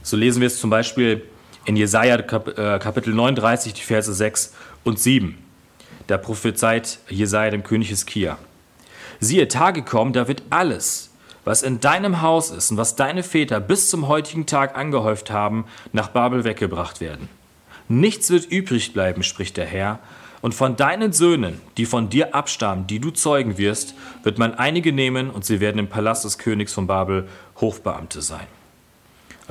So 0.01 0.15
lesen 0.15 0.39
wir 0.39 0.47
es 0.47 0.59
zum 0.59 0.69
Beispiel 0.69 1.23
in 1.65 1.75
Jesaja 1.75 2.15
äh, 2.15 2.79
Kapitel 2.79 3.13
39, 3.13 3.73
die 3.73 3.81
Verse 3.81 4.13
6 4.13 4.53
und 4.83 4.99
7. 4.99 5.37
Da 6.07 6.17
prophezeit 6.17 6.99
Jesaja 7.09 7.51
dem 7.51 7.63
König 7.63 7.89
Hiskia. 7.89 8.37
Siehe, 9.19 9.47
Tage 9.47 9.83
kommen, 9.83 10.13
da 10.13 10.27
wird 10.27 10.43
alles, 10.49 11.11
was 11.45 11.63
in 11.63 11.79
deinem 11.79 12.21
Haus 12.21 12.49
ist 12.49 12.71
und 12.71 12.77
was 12.77 12.95
deine 12.95 13.23
Väter 13.23 13.59
bis 13.59 13.89
zum 13.89 14.07
heutigen 14.07 14.45
Tag 14.45 14.75
angehäuft 14.75 15.29
haben, 15.29 15.65
nach 15.93 16.09
Babel 16.09 16.43
weggebracht 16.43 17.01
werden. 17.01 17.29
Nichts 17.87 18.29
wird 18.29 18.45
übrig 18.45 18.93
bleiben, 18.93 19.21
spricht 19.21 19.57
der 19.57 19.65
Herr, 19.65 19.99
und 20.41 20.55
von 20.55 20.75
deinen 20.75 21.13
Söhnen, 21.13 21.61
die 21.77 21.85
von 21.85 22.09
dir 22.09 22.33
abstammen, 22.33 22.87
die 22.87 22.99
du 22.99 23.11
zeugen 23.11 23.59
wirst, 23.59 23.93
wird 24.23 24.39
man 24.39 24.55
einige 24.55 24.91
nehmen 24.91 25.29
und 25.29 25.45
sie 25.45 25.59
werden 25.59 25.77
im 25.77 25.87
Palast 25.87 26.25
des 26.25 26.39
Königs 26.39 26.73
von 26.73 26.87
Babel 26.87 27.27
Hofbeamte 27.59 28.23
sein. 28.23 28.47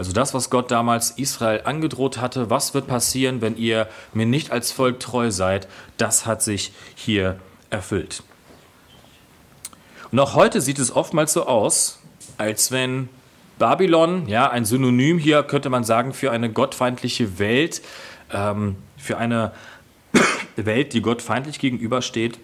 Also 0.00 0.14
das, 0.14 0.32
was 0.32 0.48
Gott 0.48 0.70
damals 0.70 1.10
Israel 1.10 1.60
angedroht 1.64 2.16
hatte, 2.22 2.48
was 2.48 2.72
wird 2.72 2.86
passieren, 2.86 3.42
wenn 3.42 3.58
ihr 3.58 3.86
mir 4.14 4.24
nicht 4.24 4.50
als 4.50 4.72
Volk 4.72 4.98
treu 4.98 5.30
seid, 5.30 5.68
das 5.98 6.24
hat 6.24 6.42
sich 6.42 6.72
hier 6.94 7.38
erfüllt. 7.68 8.22
Und 10.10 10.18
auch 10.18 10.34
heute 10.34 10.62
sieht 10.62 10.78
es 10.78 10.96
oftmals 10.96 11.34
so 11.34 11.44
aus, 11.46 11.98
als 12.38 12.72
wenn 12.72 13.10
Babylon, 13.58 14.26
ja, 14.26 14.48
ein 14.48 14.64
Synonym 14.64 15.18
hier 15.18 15.42
könnte 15.42 15.68
man 15.68 15.84
sagen 15.84 16.14
für 16.14 16.30
eine 16.30 16.50
gottfeindliche 16.50 17.38
Welt, 17.38 17.82
ähm, 18.32 18.76
für 18.96 19.18
eine 19.18 19.52
Welt, 20.56 20.94
die 20.94 21.02
Gott 21.02 21.20
feindlich 21.20 21.58
gegenübersteht. 21.58 22.38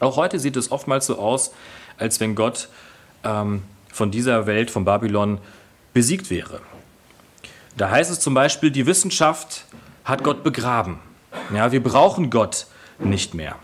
Auch 0.00 0.16
heute 0.16 0.40
sieht 0.40 0.56
es 0.56 0.72
oftmals 0.72 1.06
so 1.06 1.20
aus, 1.20 1.54
als 1.98 2.18
wenn 2.18 2.34
Gott 2.34 2.68
ähm, 3.22 3.62
von 3.92 4.10
dieser 4.10 4.46
Welt, 4.46 4.72
von 4.72 4.84
Babylon, 4.84 5.38
besiegt 5.92 6.30
wäre. 6.30 6.60
Da 7.76 7.90
heißt 7.90 8.10
es 8.10 8.20
zum 8.20 8.34
Beispiel, 8.34 8.70
die 8.70 8.86
Wissenschaft 8.86 9.64
hat 10.04 10.24
Gott 10.24 10.42
begraben. 10.42 10.98
Ja, 11.54 11.72
wir 11.72 11.82
brauchen 11.82 12.30
Gott 12.30 12.66
nicht 12.98 13.34
mehr. 13.34 13.56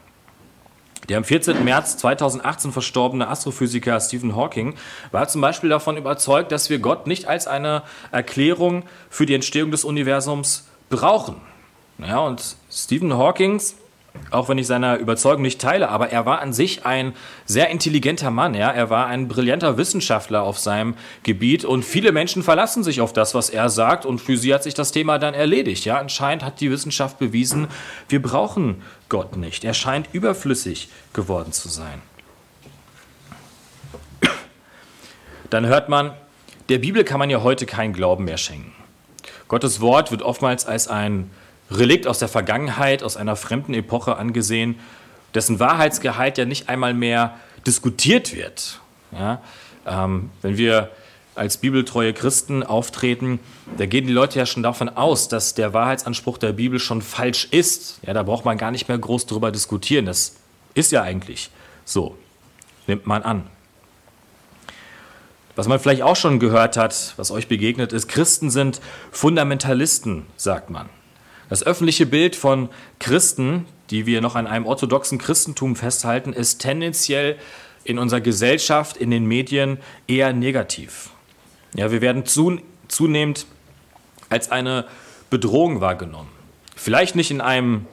Der 1.09 1.19
am 1.19 1.25
14. 1.25 1.65
März 1.65 1.99
2018 1.99 2.73
verstorbene 2.73 3.29
Astrophysiker 3.29 4.01
Stephen 4.01 4.35
Hawking 4.35 4.75
war 5.13 5.29
zum 5.29 5.41
Beispiel 5.41 5.71
davon 5.71 5.97
überzeugt, 5.97 6.51
dass 6.51 6.69
wir 6.69 6.81
Gott 6.81 7.07
nicht 7.07 7.27
als 7.27 7.47
eine 7.47 7.83
Erklärung 8.11 8.85
für 9.09 9.27
die 9.27 9.35
Entstehung 9.35 9.71
des 9.71 9.85
Universums 9.85 10.67
brauchen. 10.89 11.37
Ja, 11.99 12.19
und 12.19 12.57
Stephen 12.71 13.17
Hawkings 13.17 13.77
auch 14.31 14.49
wenn 14.49 14.59
ich 14.59 14.67
seine 14.67 14.97
Überzeugung 14.97 15.43
nicht 15.43 15.61
teile, 15.61 15.89
aber 15.89 16.11
er 16.11 16.27
war 16.27 16.41
an 16.41 16.53
sich 16.53 16.85
ein 16.87 17.15
sehr 17.45 17.71
intelligenter 17.71 18.31
Mann. 18.31 18.55
Ja? 18.55 18.71
Er 18.71 18.91
war 18.91 19.07
ein 19.07 19.29
brillanter 19.29 19.77
Wissenschaftler 19.77 20.43
auf 20.43 20.59
seinem 20.59 20.95
Gebiet 21.23 21.65
und 21.65 21.85
viele 21.85 22.13
Menschen 22.13 22.43
verlassen 22.43 22.85
sich 22.85 23.01
auf 23.01 23.13
das, 23.13 23.35
was 23.35 23.51
er 23.51 23.69
sagt 23.69 24.05
und 24.07 24.21
für 24.21 24.37
sie 24.37 24.53
hat 24.53 24.63
sich 24.63 24.75
das 24.75 24.93
Thema 24.93 25.19
dann 25.19 25.35
erledigt. 25.35 25.85
Ja? 25.85 25.99
Anscheinend 25.99 26.45
hat 26.45 26.61
die 26.61 26.71
Wissenschaft 26.71 27.19
bewiesen, 27.19 27.69
wir 28.09 28.21
brauchen 28.21 28.83
Gott 29.09 29.37
nicht. 29.37 29.65
Er 29.65 29.75
scheint 29.75 30.09
überflüssig 30.13 30.89
geworden 31.13 31.53
zu 31.53 31.69
sein. 31.69 32.03
Dann 35.51 35.67
hört 35.67 35.89
man, 35.89 36.13
der 36.69 36.79
Bibel 36.79 37.05
kann 37.05 37.19
man 37.19 37.31
ja 37.31 37.43
heute 37.43 37.67
keinen 37.67 37.93
Glauben 37.93 38.25
mehr 38.25 38.39
schenken. 38.39 38.73
Gottes 39.49 39.81
Wort 39.81 40.11
wird 40.11 40.23
oftmals 40.23 40.67
als 40.67 40.89
ein 40.89 41.31
Relikt 41.71 42.07
aus 42.07 42.19
der 42.19 42.29
Vergangenheit, 42.29 43.03
aus 43.03 43.17
einer 43.17 43.37
fremden 43.37 43.75
Epoche 43.75 44.17
angesehen, 44.17 44.79
dessen 45.35 45.59
Wahrheitsgehalt 45.61 46.39
ja 46.39 46.45
nicht 46.45 46.69
einmal 46.69 46.95
mehr 46.95 47.35
diskutiert 47.67 48.35
wird. 48.35 48.81
Ja? 49.13 49.41
Ähm, 49.87 50.31
wenn 50.43 50.57
wir 50.57 50.91
als 51.35 51.59
bibeltreue 51.59 52.15
Christen 52.15 52.63
auftreten, 52.63 53.39
da 53.77 53.87
gehen 53.87 54.07
die 54.07 54.13
Leute 54.13 54.39
ja 54.39 54.47
schon 54.47 54.63
davon 54.63 54.89
aus, 54.89 55.29
dass 55.29 55.55
der 55.55 55.75
Wahrheitsanspruch 55.75 56.39
der 56.39 56.53
Bibel 56.53 56.79
schon 56.79 57.03
falsch 57.03 57.49
ist. 57.51 57.99
Ja, 58.07 58.15
da 58.15 58.23
braucht 58.23 58.45
man 58.45 58.57
gar 58.57 58.71
nicht 58.71 58.89
mehr 58.89 58.97
groß 58.97 59.27
darüber 59.27 59.51
diskutieren. 59.51 60.07
Das 60.07 60.37
ist 60.75 60.93
ja 60.93 61.03
eigentlich 61.03 61.51
so, 61.85 62.17
nimmt 62.87 63.07
man 63.07 63.23
an. 63.23 63.47
Was 65.57 65.69
man 65.69 65.79
vielleicht 65.79 66.03
auch 66.03 66.17
schon 66.17 66.39
gehört 66.39 66.77
hat, 66.77 67.15
was 67.17 67.31
euch 67.31 67.49
begegnet 67.49 67.93
ist, 67.93 68.09
Christen 68.09 68.51
sind 68.51 68.81
Fundamentalisten, 69.11 70.27
sagt 70.37 70.71
man. 70.71 70.89
Das 71.49 71.63
öffentliche 71.63 72.07
Bild 72.07 72.35
von 72.35 72.69
Christen, 72.99 73.67
die 73.91 74.07
wir 74.07 74.21
noch 74.21 74.35
an 74.35 74.47
einem 74.47 74.67
orthodoxen 74.67 75.19
Christentum 75.19 75.77
festhalten, 75.77 76.33
ist 76.33 76.59
tendenziell 76.59 77.37
in 77.85 77.99
unserer 77.99 78.21
Gesellschaft, 78.21 78.97
in 78.97 79.11
den 79.11 79.27
Medien 79.27 79.79
eher 80.09 80.33
negativ. 80.33 81.11
Ja, 81.75 81.93
wir 81.93 82.01
werden 82.01 82.25
zunehmend 82.89 83.47
als 84.29 84.51
eine 84.51 84.87
Bedrohung 85.31 85.81
wahrgenommen. 85.81 86.31
Vielleicht 86.75 87.15
nicht 87.15 87.31
in 87.31 87.41
einem 87.41 87.87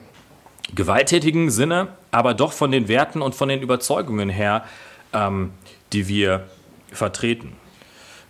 gewalttätigen 0.74 1.50
Sinne, 1.50 1.88
aber 2.10 2.34
doch 2.34 2.52
von 2.52 2.72
den 2.72 2.88
Werten 2.88 3.22
und 3.22 3.34
von 3.34 3.48
den 3.48 3.62
Überzeugungen 3.62 4.28
her, 4.28 4.64
ähm, 5.12 5.52
die 5.92 6.08
wir 6.08 6.48
vertreten. 6.90 7.52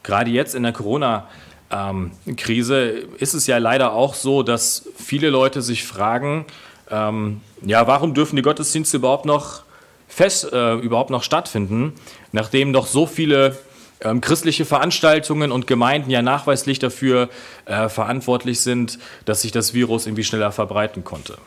Gerade 0.03 0.31
jetzt 0.31 0.55
in 0.55 0.65
der 0.65 0.73
Corona-Krise 0.73 1.44
ähm, 1.71 2.13
Krise 2.37 3.07
ist 3.19 3.35
es 3.35 3.47
ja 3.47 3.59
leider 3.59 3.93
auch 3.93 4.15
so, 4.15 4.43
dass 4.43 4.89
viele 4.97 5.31
Leute 5.31 5.63
sich 5.63 5.85
fragen, 5.85 6.47
ähm, 6.91 7.41
ja, 7.65 7.87
warum 7.87 8.15
dürfen 8.15 8.37
die 8.37 8.43
Gottesdienste 8.43 8.99
überhaupt 8.99 9.25
noch 9.25 9.63
fest, 10.07 10.53
äh, 10.53 10.75
überhaupt 10.75 11.11
noch 11.11 11.23
stattfinden, 11.23 11.95
nachdem 12.33 12.73
doch 12.73 12.87
so 12.87 13.07
viele 13.07 13.57
ähm, 14.01 14.21
christliche 14.21 14.65
Veranstaltungen 14.65 15.51
und 15.51 15.67
Gemeinden 15.67 16.11
ja 16.11 16.23
nachweislich 16.23 16.79
dafür 16.79 17.29
äh, 17.65 17.89
verantwortlich 17.89 18.61
sind, 18.61 18.99
dass 19.25 19.43
sich 19.43 19.51
das 19.51 19.75
Virus 19.75 20.07
irgendwie 20.07 20.25
schneller 20.25 20.53
verbreiten 20.53 21.05
konnte. 21.05 21.39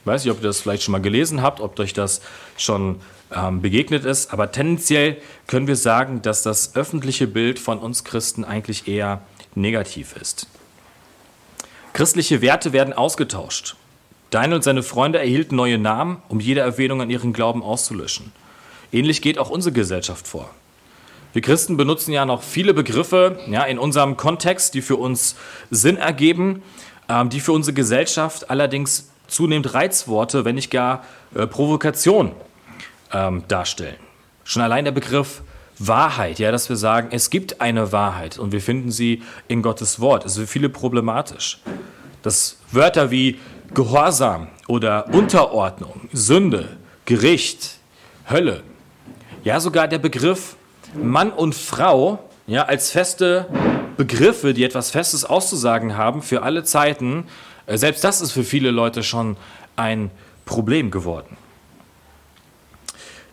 Ich 0.00 0.06
weiß 0.06 0.24
nicht, 0.24 0.32
ob 0.32 0.40
ihr 0.40 0.48
das 0.48 0.60
vielleicht 0.60 0.82
schon 0.82 0.92
mal 0.92 1.00
gelesen 1.00 1.42
habt, 1.42 1.60
ob 1.60 1.78
euch 1.78 1.92
das 1.92 2.20
schon 2.56 3.00
ähm, 3.34 3.62
begegnet 3.62 4.04
ist, 4.04 4.32
aber 4.32 4.52
tendenziell 4.52 5.16
können 5.46 5.66
wir 5.66 5.76
sagen, 5.76 6.22
dass 6.22 6.42
das 6.42 6.76
öffentliche 6.76 7.26
Bild 7.26 7.58
von 7.58 7.78
uns 7.78 8.04
Christen 8.04 8.44
eigentlich 8.44 8.86
eher 8.86 9.22
negativ 9.54 10.16
ist. 10.16 10.46
Christliche 11.92 12.42
Werte 12.42 12.72
werden 12.72 12.92
ausgetauscht. 12.92 13.76
Daniel 14.30 14.56
und 14.56 14.64
seine 14.64 14.82
Freunde 14.82 15.20
erhielten 15.20 15.54
neue 15.54 15.78
Namen, 15.78 16.20
um 16.28 16.40
jede 16.40 16.60
Erwähnung 16.60 17.00
an 17.00 17.10
ihren 17.10 17.32
Glauben 17.32 17.62
auszulöschen. 17.62 18.32
Ähnlich 18.92 19.22
geht 19.22 19.38
auch 19.38 19.50
unsere 19.50 19.72
Gesellschaft 19.72 20.26
vor. 20.26 20.50
Wir 21.32 21.42
Christen 21.42 21.76
benutzen 21.76 22.12
ja 22.12 22.24
noch 22.24 22.42
viele 22.42 22.74
Begriffe 22.74 23.38
ja, 23.48 23.64
in 23.64 23.78
unserem 23.78 24.16
Kontext, 24.16 24.74
die 24.74 24.82
für 24.82 24.96
uns 24.96 25.36
Sinn 25.70 25.96
ergeben, 25.96 26.62
ähm, 27.08 27.28
die 27.28 27.40
für 27.40 27.52
unsere 27.52 27.74
Gesellschaft 27.74 28.50
allerdings 28.50 29.10
zunehmend 29.26 29.74
Reizworte, 29.74 30.44
wenn 30.44 30.54
nicht 30.54 30.70
gar 30.70 31.04
äh, 31.34 31.46
Provokation 31.46 32.32
ähm, 33.12 33.44
darstellen. 33.48 33.96
Schon 34.44 34.62
allein 34.62 34.84
der 34.84 34.92
Begriff 34.92 35.42
Wahrheit, 35.78 36.38
ja, 36.38 36.52
dass 36.52 36.68
wir 36.68 36.76
sagen, 36.76 37.08
es 37.10 37.30
gibt 37.30 37.60
eine 37.60 37.92
Wahrheit 37.92 38.38
und 38.38 38.52
wir 38.52 38.60
finden 38.60 38.90
sie 38.90 39.22
in 39.48 39.62
Gottes 39.62 40.00
Wort. 40.00 40.24
Es 40.24 40.32
ist 40.32 40.38
für 40.38 40.46
viele 40.46 40.68
problematisch. 40.68 41.60
Dass 42.22 42.58
Wörter 42.70 43.10
wie 43.10 43.38
Gehorsam 43.74 44.48
oder 44.68 45.12
Unterordnung, 45.12 46.08
Sünde, 46.12 46.76
Gericht, 47.04 47.78
Hölle, 48.30 48.62
ja, 49.42 49.60
sogar 49.60 49.88
der 49.88 49.98
Begriff 49.98 50.56
Mann 50.94 51.30
und 51.30 51.54
Frau, 51.54 52.30
ja, 52.46 52.64
als 52.64 52.90
feste 52.90 53.46
Begriffe, 53.96 54.54
die 54.54 54.64
etwas 54.64 54.90
Festes 54.90 55.24
auszusagen 55.24 55.96
haben 55.96 56.22
für 56.22 56.42
alle 56.42 56.64
Zeiten, 56.64 57.26
äh, 57.66 57.76
selbst 57.76 58.04
das 58.04 58.20
ist 58.20 58.32
für 58.32 58.44
viele 58.44 58.70
Leute 58.70 59.02
schon 59.02 59.36
ein 59.76 60.10
Problem 60.44 60.90
geworden. 60.90 61.36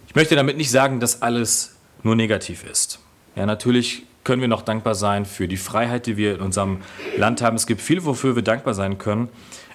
Ich 0.07 0.15
möchte 0.15 0.36
damit 0.36 0.57
nicht 0.57 0.71
sagen, 0.71 1.00
dass 1.00 1.21
alles 1.21 1.75
nur 2.03 2.15
negativ 2.15 2.63
ist. 2.63 3.00
Ja, 3.36 3.46
natürlich 3.46 4.03
können 4.24 4.41
wir 4.41 4.48
noch 4.48 4.62
dankbar 4.62 4.96
sein 4.96 5.25
für 5.25 5.48
die 5.48 5.58
Freiheit, 5.58 6.05
die 6.05 6.17
wir 6.17 6.36
in 6.36 6.41
unserem 6.41 6.81
Land 7.17 7.41
haben. 7.41 7.55
Es 7.55 7.65
gibt 7.65 7.81
viel, 7.81 8.05
wofür 8.05 8.36
wir 8.36 8.43
dankbar 8.43 8.74
sein 8.74 8.98
können. 8.98 9.29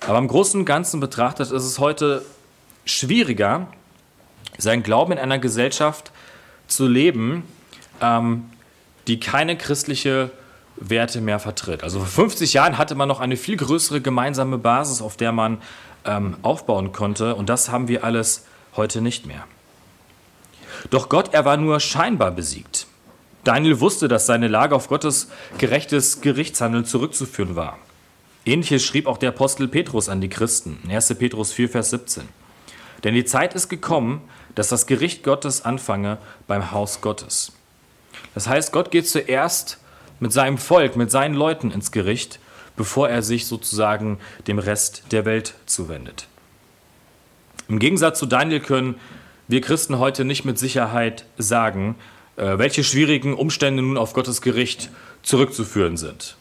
Aber 0.07 0.19
im 0.19 0.29
Großen 0.29 0.61
und 0.61 0.67
Ganzen 0.67 1.01
betrachtet 1.01 1.51
ist 1.51 1.65
es 1.65 1.79
heute 1.79 2.23
schwieriger, 2.85 3.67
seinen 4.59 4.83
Glauben 4.83 5.13
in 5.13 5.19
einer 5.19 5.39
Gesellschaft 5.39 6.13
zu 6.69 6.87
leben, 6.87 7.43
ähm, 8.01 8.45
die 9.07 9.21
keine 9.21 9.57
christliche 9.57 10.31
Werte 10.77 11.21
mehr 11.21 11.39
vertritt. 11.39 11.83
Also 11.83 11.99
vor 12.01 12.25
50 12.25 12.53
Jahren 12.53 12.79
hatte 12.79 12.95
man 12.95 13.09
noch 13.09 13.21
eine 13.21 13.37
viel 13.37 13.57
größere 13.57 14.01
gemeinsame 14.01 14.59
Basis, 14.59 15.01
auf 15.01 15.17
der 15.17 15.33
man 15.33 15.59
ähm, 16.05 16.37
aufbauen 16.43 16.93
konnte. 16.93 17.35
Und 17.35 17.49
das 17.49 17.71
haben 17.71 17.89
wir 17.89 18.05
alles 18.05 18.45
heute 18.77 19.01
nicht 19.01 19.27
mehr. 19.27 19.45
Doch 20.91 21.09
Gott, 21.09 21.33
er 21.33 21.45
war 21.45 21.57
nur 21.57 21.81
scheinbar 21.81 22.31
besiegt. 22.31 22.87
Daniel 23.45 23.81
wusste, 23.81 24.09
dass 24.09 24.27
seine 24.27 24.49
Lage 24.49 24.75
auf 24.75 24.89
Gottes 24.89 25.29
gerechtes 25.59 26.21
Gerichtshandeln 26.21 26.85
zurückzuführen 26.85 27.55
war. 27.55 27.79
Ähnliches 28.45 28.85
schrieb 28.85 29.07
auch 29.07 29.19
der 29.19 29.31
Apostel 29.31 29.69
Petrus 29.69 30.09
an 30.09 30.21
die 30.21 30.29
Christen, 30.29 30.79
1. 30.89 31.15
Petrus 31.15 31.53
4, 31.53 31.69
Vers 31.69 31.91
17. 31.91 32.25
Denn 33.05 33.15
die 33.15 33.25
Zeit 33.25 33.55
ist 33.55 33.69
gekommen, 33.69 34.21
dass 34.55 34.69
das 34.69 34.87
Gericht 34.87 35.23
Gottes 35.23 35.65
anfange 35.65 36.19
beim 36.47 36.73
Haus 36.73 37.01
Gottes. 37.01 37.53
Das 38.35 38.49
heißt, 38.49 38.73
Gott 38.73 38.91
geht 38.91 39.09
zuerst 39.09 39.79
mit 40.21 40.33
seinem 40.33 40.59
Volk, 40.59 40.97
mit 40.97 41.11
seinen 41.11 41.35
Leuten 41.35 41.71
ins 41.71 41.93
Gericht, 41.93 42.41
bevor 42.77 43.09
er 43.09 43.23
sich 43.23 43.47
sozusagen 43.47 44.19
dem 44.47 44.59
Rest 44.59 45.05
der 45.11 45.25
Welt 45.25 45.55
zuwendet. 45.67 46.27
Im 47.69 47.79
Gegensatz 47.79 48.19
zu 48.19 48.27
Daniel 48.27 48.61
können 48.61 48.97
wir 49.49 49.61
Christen 49.61 49.99
heute 49.99 50.25
nicht 50.25 50.45
mit 50.45 50.59
Sicherheit 50.59 51.25
sagen, 51.39 51.97
äh, 52.37 52.59
welche 52.59 52.85
schwierigen 52.85 53.35
Umstände 53.35 53.83
nun 53.83 53.97
auf 53.97 54.13
Gottes 54.13 54.43
Gericht 54.43 54.91
zurückzuführen 55.23 55.97
sind. 55.97 56.37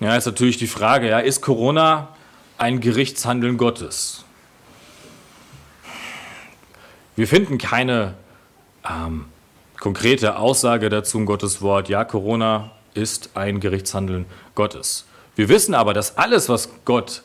Ja, 0.00 0.16
ist 0.16 0.26
natürlich 0.26 0.58
die 0.58 0.66
Frage, 0.66 1.08
ja, 1.08 1.18
ist 1.18 1.40
Corona 1.40 2.08
ein 2.58 2.80
Gerichtshandeln 2.80 3.56
Gottes? 3.56 4.24
Wir 7.14 7.26
finden 7.26 7.58
keine 7.58 8.14
ähm, 8.88 9.26
konkrete 9.80 10.36
Aussage 10.36 10.90
dazu 10.90 11.18
im 11.18 11.26
Gottes 11.26 11.62
Wort, 11.62 11.88
ja, 11.88 12.04
Corona 12.04 12.72
ist 12.94 13.30
ein 13.34 13.60
Gerichtshandeln 13.60 14.26
Gottes. 14.54 15.06
Wir 15.34 15.48
wissen 15.48 15.74
aber, 15.74 15.94
dass 15.94 16.16
alles, 16.16 16.48
was 16.48 16.70
Gott 16.84 17.22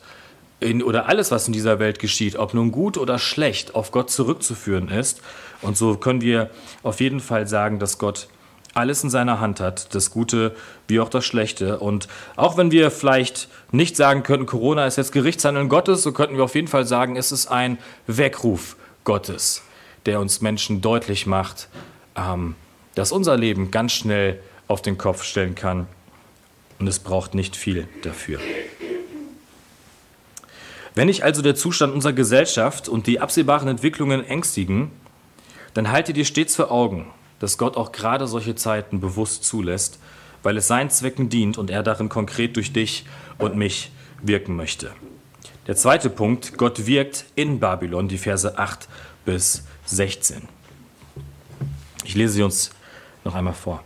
in, 0.62 0.82
oder 0.82 1.08
alles, 1.08 1.30
was 1.30 1.46
in 1.46 1.52
dieser 1.52 1.78
Welt 1.78 1.98
geschieht, 1.98 2.36
ob 2.36 2.54
nun 2.54 2.72
gut 2.72 2.96
oder 2.98 3.18
schlecht, 3.18 3.74
auf 3.74 3.90
Gott 3.90 4.10
zurückzuführen 4.10 4.88
ist. 4.88 5.20
Und 5.60 5.76
so 5.76 5.96
können 5.96 6.20
wir 6.20 6.50
auf 6.82 7.00
jeden 7.00 7.20
Fall 7.20 7.46
sagen, 7.46 7.78
dass 7.78 7.98
Gott 7.98 8.28
alles 8.74 9.04
in 9.04 9.10
seiner 9.10 9.40
Hand 9.40 9.60
hat, 9.60 9.94
das 9.94 10.10
Gute 10.10 10.56
wie 10.88 11.00
auch 11.00 11.08
das 11.08 11.24
Schlechte. 11.24 11.78
Und 11.78 12.08
auch 12.36 12.56
wenn 12.56 12.70
wir 12.70 12.90
vielleicht 12.90 13.48
nicht 13.70 13.96
sagen 13.96 14.22
könnten, 14.22 14.46
Corona 14.46 14.86
ist 14.86 14.96
jetzt 14.96 15.12
Gerichtshandeln 15.12 15.68
Gottes, 15.68 16.02
so 16.02 16.12
könnten 16.12 16.36
wir 16.36 16.44
auf 16.44 16.54
jeden 16.54 16.68
Fall 16.68 16.86
sagen, 16.86 17.16
es 17.16 17.32
ist 17.32 17.48
ein 17.48 17.78
Weckruf 18.06 18.76
Gottes, 19.04 19.62
der 20.06 20.20
uns 20.20 20.40
Menschen 20.40 20.80
deutlich 20.80 21.26
macht, 21.26 21.68
ähm, 22.16 22.54
dass 22.94 23.12
unser 23.12 23.36
Leben 23.36 23.70
ganz 23.70 23.92
schnell 23.92 24.40
auf 24.68 24.82
den 24.82 24.98
Kopf 24.98 25.22
stellen 25.22 25.54
kann. 25.54 25.86
Und 26.78 26.86
es 26.88 26.98
braucht 26.98 27.34
nicht 27.34 27.56
viel 27.56 27.86
dafür. 28.02 28.40
Wenn 30.94 31.08
dich 31.08 31.24
also 31.24 31.40
der 31.40 31.54
Zustand 31.54 31.94
unserer 31.94 32.12
Gesellschaft 32.12 32.88
und 32.88 33.06
die 33.06 33.20
absehbaren 33.20 33.68
Entwicklungen 33.68 34.24
ängstigen, 34.24 34.90
dann 35.74 35.90
halte 35.90 36.12
dir 36.12 36.24
stets 36.24 36.56
vor 36.56 36.70
Augen, 36.70 37.10
dass 37.38 37.56
Gott 37.56 37.76
auch 37.76 37.92
gerade 37.92 38.26
solche 38.26 38.54
Zeiten 38.54 39.00
bewusst 39.00 39.44
zulässt, 39.44 39.98
weil 40.42 40.56
es 40.56 40.68
seinen 40.68 40.90
Zwecken 40.90 41.28
dient 41.28 41.56
und 41.56 41.70
er 41.70 41.82
darin 41.82 42.08
konkret 42.08 42.56
durch 42.56 42.72
dich 42.72 43.06
und 43.38 43.56
mich 43.56 43.90
wirken 44.20 44.54
möchte. 44.54 44.92
Der 45.66 45.76
zweite 45.76 46.10
Punkt, 46.10 46.58
Gott 46.58 46.86
wirkt 46.86 47.24
in 47.36 47.60
Babylon, 47.60 48.08
die 48.08 48.18
Verse 48.18 48.58
8 48.58 48.88
bis 49.24 49.64
16. 49.86 50.42
Ich 52.04 52.14
lese 52.14 52.34
sie 52.34 52.42
uns 52.42 52.70
noch 53.24 53.34
einmal 53.34 53.54
vor. 53.54 53.82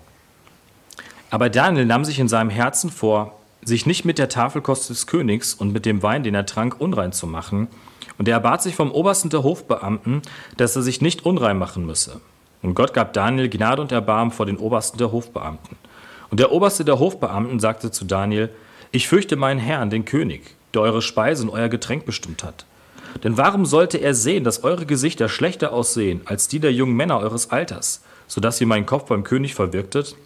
Aber 1.30 1.50
Daniel 1.50 1.84
nahm 1.84 2.04
sich 2.04 2.18
in 2.18 2.28
seinem 2.28 2.50
Herzen 2.50 2.90
vor, 2.90 3.38
sich 3.66 3.84
nicht 3.84 4.04
mit 4.04 4.18
der 4.18 4.28
Tafelkost 4.28 4.88
des 4.90 5.06
Königs 5.06 5.52
und 5.52 5.72
mit 5.72 5.86
dem 5.86 6.02
Wein, 6.02 6.22
den 6.22 6.34
er 6.34 6.46
trank, 6.46 6.76
unrein 6.80 7.12
zu 7.12 7.26
machen. 7.26 7.66
Und 8.16 8.28
er 8.28 8.34
erbat 8.34 8.62
sich 8.62 8.76
vom 8.76 8.92
obersten 8.92 9.28
der 9.28 9.42
Hofbeamten, 9.42 10.22
dass 10.56 10.76
er 10.76 10.82
sich 10.82 11.02
nicht 11.02 11.26
unrein 11.26 11.58
machen 11.58 11.84
müsse. 11.84 12.20
Und 12.62 12.74
Gott 12.74 12.94
gab 12.94 13.12
Daniel 13.12 13.48
Gnade 13.48 13.82
und 13.82 13.92
Erbarmen 13.92 14.32
vor 14.32 14.46
den 14.46 14.56
obersten 14.56 14.98
der 14.98 15.10
Hofbeamten. 15.10 15.76
Und 16.30 16.40
der 16.40 16.52
oberste 16.52 16.84
der 16.84 16.98
Hofbeamten 16.98 17.58
sagte 17.58 17.90
zu 17.90 18.04
Daniel, 18.04 18.50
ich 18.92 19.08
fürchte 19.08 19.36
meinen 19.36 19.60
Herrn, 19.60 19.90
den 19.90 20.04
König, 20.04 20.54
der 20.72 20.82
eure 20.82 21.02
Speise 21.02 21.42
und 21.42 21.50
euer 21.50 21.68
Getränk 21.68 22.06
bestimmt 22.06 22.44
hat. 22.44 22.66
Denn 23.24 23.36
warum 23.36 23.66
sollte 23.66 23.98
er 23.98 24.14
sehen, 24.14 24.44
dass 24.44 24.62
eure 24.62 24.86
Gesichter 24.86 25.28
schlechter 25.28 25.72
aussehen 25.72 26.20
als 26.24 26.48
die 26.48 26.60
der 26.60 26.72
jungen 26.72 26.94
Männer 26.94 27.18
eures 27.18 27.50
Alters, 27.50 28.02
so 28.28 28.40
dass 28.40 28.60
ihr 28.60 28.66
meinen 28.66 28.86
Kopf 28.86 29.06
beim 29.08 29.24
König 29.24 29.54
verwirktet? 29.54 30.16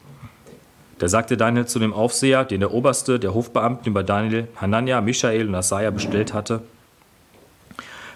Da 1.00 1.08
sagte 1.08 1.36
Daniel 1.36 1.66
zu 1.66 1.78
dem 1.78 1.92
Aufseher, 1.92 2.44
den 2.44 2.60
der 2.60 2.72
Oberste 2.72 3.18
der 3.18 3.34
Hofbeamten 3.34 3.88
über 3.88 4.02
Daniel, 4.02 4.48
Hanania, 4.56 5.00
Michael 5.00 5.48
und 5.48 5.54
Asaja 5.54 5.90
bestellt 5.90 6.32
hatte, 6.34 6.62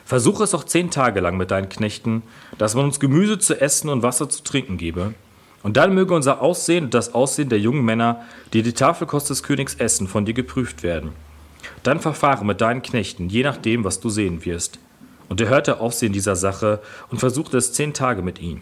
Versuche 0.05 0.45
es 0.45 0.55
auch 0.55 0.65
zehn 0.65 0.91
Tage 0.91 1.21
lang 1.21 1.39
mit 1.39 1.51
deinen 1.51 1.71
Knechten, 1.71 2.23
dass 2.59 2.75
man 2.75 2.85
uns 2.85 3.01
Gemüse 3.01 3.39
zu 3.39 3.59
essen 3.59 3.89
und 3.89 4.03
Wasser 4.03 4.29
zu 4.29 4.43
trinken 4.43 4.77
gebe. 4.77 5.15
Und 5.63 5.79
dann 5.79 5.95
möge 5.95 6.15
unser 6.15 6.43
Aussehen 6.43 6.85
und 6.85 6.95
das 6.95 7.15
Aussehen 7.15 7.49
der 7.49 7.59
jungen 7.59 7.87
Männer, 7.87 8.23
die 8.53 8.63
die 8.63 8.75
Tafelkost 8.75 9.31
des 9.31 9.43
Königs 9.43 9.77
essen, 9.77 10.07
von 10.07 10.27
dir 10.27 10.35
geprüft 10.35 10.83
werden. 10.83 11.13
Dann 11.85 12.01
verfahre 12.01 12.45
mit 12.45 12.61
deinen 12.61 12.83
Knechten, 12.83 13.31
je 13.31 13.45
nachdem, 13.45 13.83
was 13.83 13.99
du 13.99 14.11
sehen 14.11 14.45
wirst. 14.45 14.79
Und 15.31 15.41
er 15.41 15.49
hörte 15.49 15.81
Aufsehen 15.81 16.13
dieser 16.13 16.37
Sache 16.37 16.83
und 17.11 17.19
versuchte 17.19 17.57
es 17.57 17.73
zehn 17.73 17.95
Tage 17.95 18.21
mit 18.21 18.43
ihm. 18.43 18.61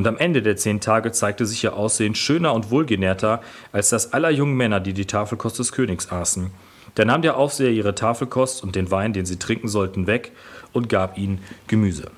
Und 0.00 0.06
am 0.06 0.16
Ende 0.16 0.40
der 0.40 0.56
zehn 0.56 0.80
Tage 0.80 1.12
zeigte 1.12 1.44
sich 1.44 1.62
ihr 1.62 1.76
Aussehen 1.76 2.14
schöner 2.14 2.54
und 2.54 2.70
wohlgenährter 2.70 3.42
als 3.70 3.90
das 3.90 4.14
aller 4.14 4.30
jungen 4.30 4.54
Männer, 4.56 4.80
die 4.80 4.94
die 4.94 5.04
Tafelkost 5.04 5.58
des 5.58 5.72
Königs 5.72 6.10
aßen. 6.10 6.50
Da 6.94 7.04
nahm 7.04 7.20
der 7.20 7.36
Aufseher 7.36 7.70
ihre 7.70 7.94
Tafelkost 7.94 8.62
und 8.62 8.76
den 8.76 8.90
Wein, 8.90 9.12
den 9.12 9.26
sie 9.26 9.38
trinken 9.38 9.68
sollten, 9.68 10.06
weg 10.06 10.32
und 10.72 10.88
gab 10.88 11.18
ihnen 11.18 11.44
Gemüse. 11.66 12.10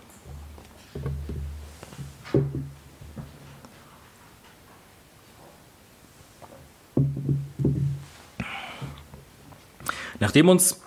Nachdem 10.20 10.48
uns 10.48 10.80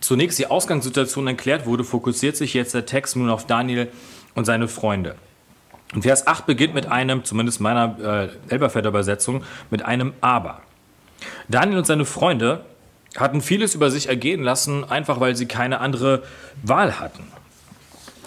zunächst 0.00 0.38
die 0.38 0.48
Ausgangssituation 0.48 1.28
erklärt 1.28 1.64
wurde, 1.64 1.84
fokussiert 1.84 2.36
sich 2.36 2.52
jetzt 2.52 2.74
der 2.74 2.84
Text 2.84 3.16
nun 3.16 3.30
auf 3.30 3.46
Daniel 3.46 3.88
und 4.34 4.44
seine 4.44 4.68
Freunde. 4.68 5.16
Und 5.94 6.02
Vers 6.02 6.26
8 6.26 6.46
beginnt 6.46 6.74
mit 6.74 6.86
einem, 6.86 7.24
zumindest 7.24 7.60
meiner 7.60 8.30
äh, 8.48 8.52
Elberfelder 8.52 8.88
Übersetzung, 8.88 9.44
mit 9.70 9.84
einem 9.84 10.14
Aber. 10.20 10.62
Daniel 11.48 11.78
und 11.78 11.86
seine 11.86 12.04
Freunde 12.04 12.64
hatten 13.16 13.42
vieles 13.42 13.74
über 13.74 13.90
sich 13.90 14.08
ergehen 14.08 14.42
lassen, 14.42 14.88
einfach 14.88 15.20
weil 15.20 15.36
sie 15.36 15.46
keine 15.46 15.80
andere 15.80 16.22
Wahl 16.62 16.98
hatten. 16.98 17.24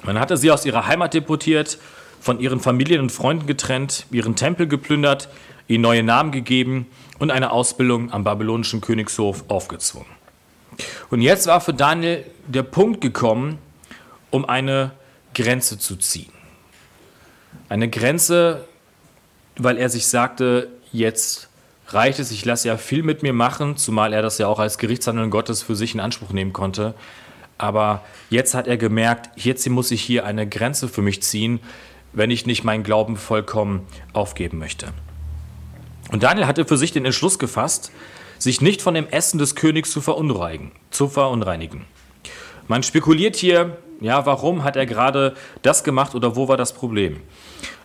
Man 0.03 0.19
hatte 0.19 0.37
sie 0.37 0.51
aus 0.51 0.65
ihrer 0.65 0.85
Heimat 0.85 1.13
deportiert, 1.13 1.79
von 2.21 2.39
ihren 2.39 2.59
Familien 2.59 3.01
und 3.01 3.11
Freunden 3.11 3.47
getrennt, 3.47 4.05
ihren 4.11 4.35
Tempel 4.35 4.67
geplündert, 4.67 5.29
ihnen 5.67 5.81
neue 5.81 6.03
Namen 6.03 6.31
gegeben 6.31 6.87
und 7.19 7.31
eine 7.31 7.51
Ausbildung 7.51 8.11
am 8.11 8.23
babylonischen 8.23 8.81
Königshof 8.81 9.45
aufgezwungen. 9.47 10.09
Und 11.09 11.21
jetzt 11.21 11.47
war 11.47 11.61
für 11.61 11.73
Daniel 11.73 12.25
der 12.47 12.63
Punkt 12.63 13.01
gekommen, 13.01 13.57
um 14.29 14.45
eine 14.45 14.91
Grenze 15.33 15.79
zu 15.79 15.95
ziehen. 15.95 16.34
Eine 17.67 17.89
Grenze, 17.89 18.65
weil 19.57 19.77
er 19.77 19.89
sich 19.89 20.07
sagte, 20.07 20.69
jetzt 20.91 21.49
reicht 21.87 22.19
es, 22.19 22.31
ich 22.31 22.45
lasse 22.45 22.67
ja 22.67 22.77
viel 22.77 23.03
mit 23.03 23.23
mir 23.23 23.33
machen, 23.33 23.77
zumal 23.77 24.13
er 24.13 24.21
das 24.21 24.37
ja 24.37 24.47
auch 24.47 24.59
als 24.59 24.77
Gerichtshandeln 24.77 25.29
Gottes 25.29 25.61
für 25.61 25.75
sich 25.75 25.93
in 25.93 25.99
Anspruch 25.99 26.31
nehmen 26.31 26.53
konnte. 26.53 26.93
Aber 27.57 28.03
jetzt 28.29 28.53
hat 28.53 28.67
er 28.67 28.77
gemerkt, 28.77 29.29
jetzt 29.35 29.67
muss 29.69 29.91
ich 29.91 30.01
hier 30.01 30.25
eine 30.25 30.47
Grenze 30.47 30.89
für 30.89 31.01
mich 31.01 31.23
ziehen, 31.23 31.59
wenn 32.13 32.31
ich 32.31 32.45
nicht 32.45 32.63
meinen 32.63 32.83
Glauben 32.83 33.17
vollkommen 33.17 33.85
aufgeben 34.13 34.57
möchte. 34.57 34.87
Und 36.11 36.23
Daniel 36.23 36.47
hatte 36.47 36.65
für 36.65 36.77
sich 36.77 36.91
den 36.91 37.05
Entschluss 37.05 37.39
gefasst, 37.39 37.91
sich 38.37 38.61
nicht 38.61 38.81
von 38.81 38.93
dem 38.93 39.07
Essen 39.07 39.37
des 39.37 39.55
Königs 39.55 39.91
zu 39.91 40.01
verunreinigen. 40.01 40.71
Zu 40.91 41.07
verunreinigen. 41.07 41.85
Man 42.67 42.83
spekuliert 42.83 43.35
hier, 43.35 43.77
ja, 44.05 44.25
warum 44.27 44.63
hat 44.63 44.75
er 44.75 44.85
gerade 44.85 45.33
das 45.63 45.83
gemacht 45.83 46.13
oder 46.13 46.35
wo 46.35 46.47
war 46.47 46.57
das 46.57 46.73
Problem? 46.73 47.21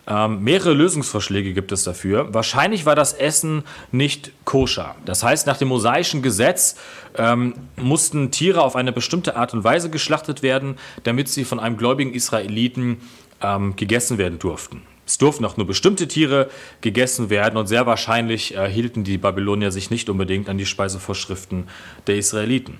Ähm, 0.07 0.43
mehrere 0.43 0.73
Lösungsvorschläge 0.73 1.53
gibt 1.53 1.71
es 1.71 1.83
dafür. 1.83 2.31
Wahrscheinlich 2.31 2.85
war 2.85 2.95
das 2.95 3.13
Essen 3.13 3.63
nicht 3.91 4.31
koscher. 4.45 4.95
Das 5.05 5.23
heißt, 5.23 5.47
nach 5.47 5.57
dem 5.57 5.69
mosaischen 5.69 6.21
Gesetz 6.21 6.75
ähm, 7.17 7.55
mussten 7.75 8.29
Tiere 8.29 8.61
auf 8.61 8.75
eine 8.75 8.91
bestimmte 8.91 9.35
Art 9.35 9.53
und 9.53 9.63
Weise 9.63 9.89
geschlachtet 9.89 10.43
werden, 10.43 10.77
damit 11.03 11.27
sie 11.27 11.43
von 11.43 11.59
einem 11.59 11.77
gläubigen 11.77 12.13
Israeliten 12.13 12.97
ähm, 13.41 13.75
gegessen 13.75 14.19
werden 14.19 14.37
durften. 14.37 14.83
Es 15.07 15.17
durften 15.17 15.43
auch 15.43 15.57
nur 15.57 15.65
bestimmte 15.65 16.07
Tiere 16.07 16.49
gegessen 16.81 17.31
werden 17.31 17.57
und 17.57 17.65
sehr 17.65 17.85
wahrscheinlich 17.87 18.55
äh, 18.55 18.69
hielten 18.69 19.03
die 19.03 19.17
Babylonier 19.17 19.71
sich 19.71 19.89
nicht 19.89 20.09
unbedingt 20.09 20.49
an 20.49 20.57
die 20.59 20.67
Speisevorschriften 20.67 21.67
der 22.05 22.17
Israeliten. 22.17 22.79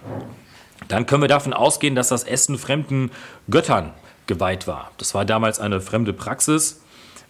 Dann 0.88 1.06
können 1.06 1.22
wir 1.22 1.30
davon 1.30 1.54
ausgehen, 1.54 1.96
dass 1.96 2.10
das 2.10 2.24
Essen 2.24 2.58
fremden 2.58 3.12
Göttern 3.50 3.94
geweiht 4.28 4.67
war. 4.67 4.91
Das 4.98 5.13
war 5.13 5.26
damals 5.26 5.60
eine 5.60 5.82
fremde 5.82 6.13
Praxis. 6.13 6.82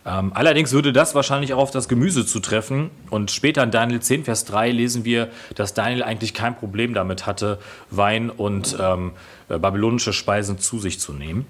Ähm, 0.04 0.32
allerdings 0.34 0.72
würde 0.72 0.94
das 0.94 1.14
wahrscheinlich 1.14 1.54
auch 1.54 1.60
auf 1.60 1.72
das 1.72 1.88
Gemüse 1.88 2.26
zutreffen. 2.26 2.90
Und 3.10 3.30
später 3.30 3.62
in 3.64 3.72
Daniel 3.72 4.00
10, 4.00 4.24
Vers 4.24 4.46
3 4.46 4.72
lesen 4.72 5.06
wir, 5.06 5.30
dass 5.56 5.74
Daniel 5.74 6.04
eigentlich 6.04 6.34
kein 6.34 6.56
Problem 6.56 6.94
damit 6.94 7.28
hatte, 7.28 7.60
Wein 7.92 8.30
und 8.30 8.76
ähm, 8.80 9.12
äh, 9.50 9.60
babylonische 9.60 10.14
Speisen 10.14 10.58
zu 10.58 10.80
sich 10.80 11.00
zu 11.00 11.14
nehmen. 11.14 11.46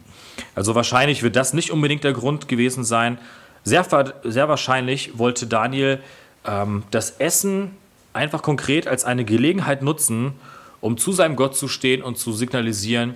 Also 0.53 0.75
wahrscheinlich 0.75 1.23
wird 1.23 1.35
das 1.35 1.53
nicht 1.53 1.71
unbedingt 1.71 2.03
der 2.03 2.13
Grund 2.13 2.47
gewesen 2.47 2.83
sein. 2.83 3.19
Sehr, 3.63 3.85
sehr 4.23 4.49
wahrscheinlich 4.49 5.17
wollte 5.17 5.47
Daniel 5.47 5.99
ähm, 6.45 6.83
das 6.91 7.11
Essen 7.11 7.71
einfach 8.13 8.41
konkret 8.41 8.87
als 8.87 9.05
eine 9.05 9.23
Gelegenheit 9.23 9.81
nutzen, 9.81 10.33
um 10.81 10.97
zu 10.97 11.11
seinem 11.11 11.35
Gott 11.35 11.55
zu 11.55 11.67
stehen 11.67 12.01
und 12.01 12.17
zu 12.17 12.33
signalisieren, 12.33 13.15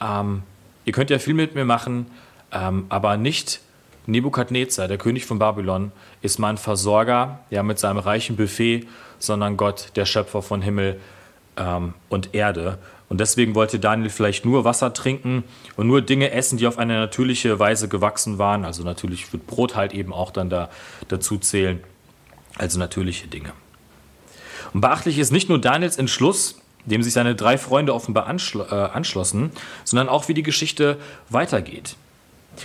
ähm, 0.00 0.42
ihr 0.84 0.92
könnt 0.92 1.10
ja 1.10 1.18
viel 1.18 1.34
mit 1.34 1.54
mir 1.54 1.64
machen, 1.64 2.06
ähm, 2.52 2.86
aber 2.88 3.16
nicht 3.16 3.60
Nebukadnezar, 4.06 4.88
der 4.88 4.98
König 4.98 5.24
von 5.24 5.38
Babylon, 5.38 5.92
ist 6.22 6.38
mein 6.38 6.58
Versorger, 6.58 7.40
ja 7.50 7.62
mit 7.62 7.78
seinem 7.78 7.98
reichen 7.98 8.36
Buffet, 8.36 8.86
sondern 9.18 9.56
Gott, 9.56 9.92
der 9.96 10.04
Schöpfer 10.04 10.42
von 10.42 10.62
Himmel 10.62 11.00
ähm, 11.56 11.94
und 12.08 12.34
Erde. 12.34 12.78
Und 13.08 13.20
deswegen 13.20 13.54
wollte 13.54 13.78
Daniel 13.78 14.10
vielleicht 14.10 14.44
nur 14.44 14.64
Wasser 14.64 14.92
trinken 14.92 15.44
und 15.76 15.86
nur 15.86 16.02
Dinge 16.02 16.32
essen, 16.32 16.58
die 16.58 16.66
auf 16.66 16.78
eine 16.78 16.98
natürliche 16.98 17.58
Weise 17.58 17.88
gewachsen 17.88 18.38
waren. 18.38 18.64
Also 18.64 18.82
natürlich 18.82 19.32
wird 19.32 19.46
Brot 19.46 19.76
halt 19.76 19.94
eben 19.94 20.12
auch 20.12 20.30
dann 20.30 20.50
da, 20.50 20.70
dazu 21.08 21.38
zählen. 21.38 21.80
Also 22.58 22.78
natürliche 22.78 23.28
Dinge. 23.28 23.52
Und 24.72 24.80
beachtlich 24.80 25.18
ist 25.18 25.30
nicht 25.30 25.48
nur 25.48 25.60
Daniels 25.60 25.98
Entschluss, 25.98 26.60
dem 26.86 27.02
sich 27.02 27.12
seine 27.12 27.34
drei 27.34 27.58
Freunde 27.58 27.94
offenbar 27.94 28.26
anschl 28.26 28.60
äh, 28.70 28.74
anschlossen, 28.74 29.50
sondern 29.84 30.08
auch 30.08 30.28
wie 30.28 30.34
die 30.34 30.42
Geschichte 30.42 30.98
weitergeht. 31.28 31.96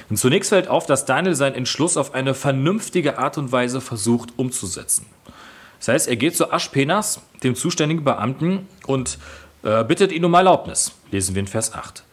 Und 0.09 0.17
zunächst 0.17 0.49
fällt 0.49 0.67
auf, 0.67 0.85
dass 0.85 1.05
Daniel 1.05 1.35
seinen 1.35 1.55
Entschluss 1.55 1.97
auf 1.97 2.13
eine 2.13 2.33
vernünftige 2.33 3.17
Art 3.17 3.37
und 3.37 3.51
Weise 3.51 3.81
versucht 3.81 4.29
umzusetzen. 4.37 5.05
Das 5.79 5.89
heißt, 5.89 6.07
er 6.07 6.15
geht 6.15 6.37
zu 6.37 6.51
Aschpenas, 6.51 7.21
dem 7.43 7.55
zuständigen 7.55 8.03
Beamten, 8.03 8.67
und 8.85 9.17
äh, 9.63 9.83
bittet 9.83 10.11
ihn 10.11 10.23
um 10.23 10.33
Erlaubnis. 10.33 10.93
Lesen 11.11 11.35
wir 11.35 11.41
in 11.41 11.47
Vers 11.47 11.73
8. 11.73 12.03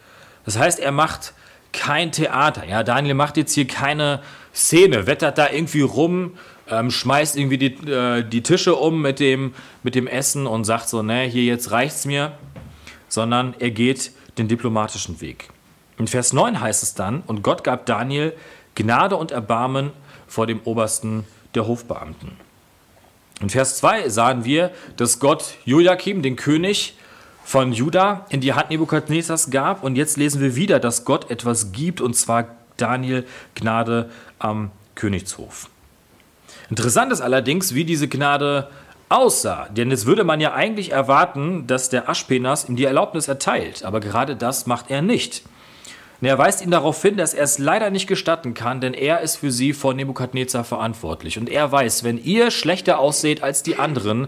Das 0.45 0.57
heißt, 0.57 0.79
er 0.79 0.91
macht 0.91 1.33
kein 1.71 2.11
Theater. 2.11 2.65
Ja, 2.65 2.83
Daniel 2.83 3.13
macht 3.13 3.37
jetzt 3.37 3.53
hier 3.53 3.67
keine 3.67 4.21
Szene, 4.53 5.05
wettert 5.05 5.37
da 5.37 5.49
irgendwie 5.49 5.81
rum, 5.81 6.37
ähm, 6.69 6.91
schmeißt 6.91 7.35
irgendwie 7.37 7.57
die, 7.57 7.91
äh, 7.91 8.23
die 8.23 8.43
Tische 8.43 8.75
um 8.75 9.01
mit 9.01 9.19
dem, 9.19 9.53
mit 9.83 9.95
dem 9.95 10.07
Essen 10.07 10.47
und 10.47 10.65
sagt 10.65 10.89
so, 10.89 11.01
ne, 11.01 11.23
hier 11.23 11.43
jetzt 11.43 11.71
reicht's 11.71 12.05
mir, 12.05 12.33
sondern 13.07 13.55
er 13.59 13.71
geht 13.71 14.11
den 14.37 14.47
diplomatischen 14.47 15.21
Weg. 15.21 15.49
In 15.97 16.07
Vers 16.07 16.33
9 16.33 16.61
heißt 16.61 16.83
es 16.83 16.93
dann, 16.93 17.21
und 17.27 17.43
Gott 17.43 17.63
gab 17.63 17.85
Daniel 17.85 18.33
Gnade 18.75 19.17
und 19.17 19.31
Erbarmen 19.31 19.91
vor 20.27 20.47
dem 20.47 20.61
Obersten 20.63 21.25
der 21.55 21.67
Hofbeamten. 21.67 22.37
In 23.41 23.49
Vers 23.49 23.77
2 23.77 24.09
sahen 24.09 24.45
wir, 24.45 24.71
dass 24.97 25.19
Gott 25.19 25.55
Joachim, 25.65 26.21
den 26.21 26.35
König 26.35 26.95
von 27.43 27.73
Juda, 27.73 28.25
in 28.29 28.41
die 28.41 28.53
Hand 28.53 28.69
Nebukadnezars 28.69 29.49
gab. 29.49 29.83
Und 29.83 29.95
jetzt 29.95 30.17
lesen 30.17 30.41
wir 30.41 30.55
wieder, 30.55 30.79
dass 30.79 31.05
Gott 31.05 31.31
etwas 31.31 31.71
gibt, 31.71 31.99
und 32.01 32.15
zwar 32.15 32.55
Daniel 32.77 33.25
Gnade 33.55 34.09
am 34.39 34.71
Königshof. 34.95 35.69
Interessant 36.69 37.11
ist 37.11 37.21
allerdings, 37.21 37.73
wie 37.73 37.85
diese 37.85 38.07
Gnade 38.07 38.69
aussah. 39.09 39.67
Denn 39.69 39.89
jetzt 39.89 40.05
würde 40.05 40.23
man 40.23 40.39
ja 40.39 40.53
eigentlich 40.53 40.91
erwarten, 40.91 41.65
dass 41.67 41.89
der 41.89 42.09
Aschpenas 42.09 42.69
ihm 42.69 42.75
die 42.75 42.85
Erlaubnis 42.85 43.27
erteilt. 43.27 43.83
Aber 43.83 43.99
gerade 43.99 44.35
das 44.35 44.67
macht 44.67 44.91
er 44.91 45.01
nicht. 45.01 45.43
Und 46.21 46.27
er 46.27 46.37
weist 46.37 46.61
ihn 46.61 46.71
darauf 46.71 47.01
hin, 47.01 47.17
dass 47.17 47.33
er 47.33 47.43
es 47.43 47.59
leider 47.59 47.89
nicht 47.89 48.07
gestatten 48.07 48.53
kann, 48.53 48.81
denn 48.81 48.93
er 48.93 49.21
ist 49.21 49.37
für 49.37 49.51
sie 49.51 49.73
vor 49.73 49.93
Nebukadnezar 49.93 50.63
verantwortlich. 50.63 51.37
Und 51.39 51.49
er 51.49 51.71
weiß, 51.71 52.03
wenn 52.03 52.17
ihr 52.21 52.51
schlechter 52.51 52.99
ausseht 52.99 53.41
als 53.41 53.63
die 53.63 53.77
anderen, 53.77 54.27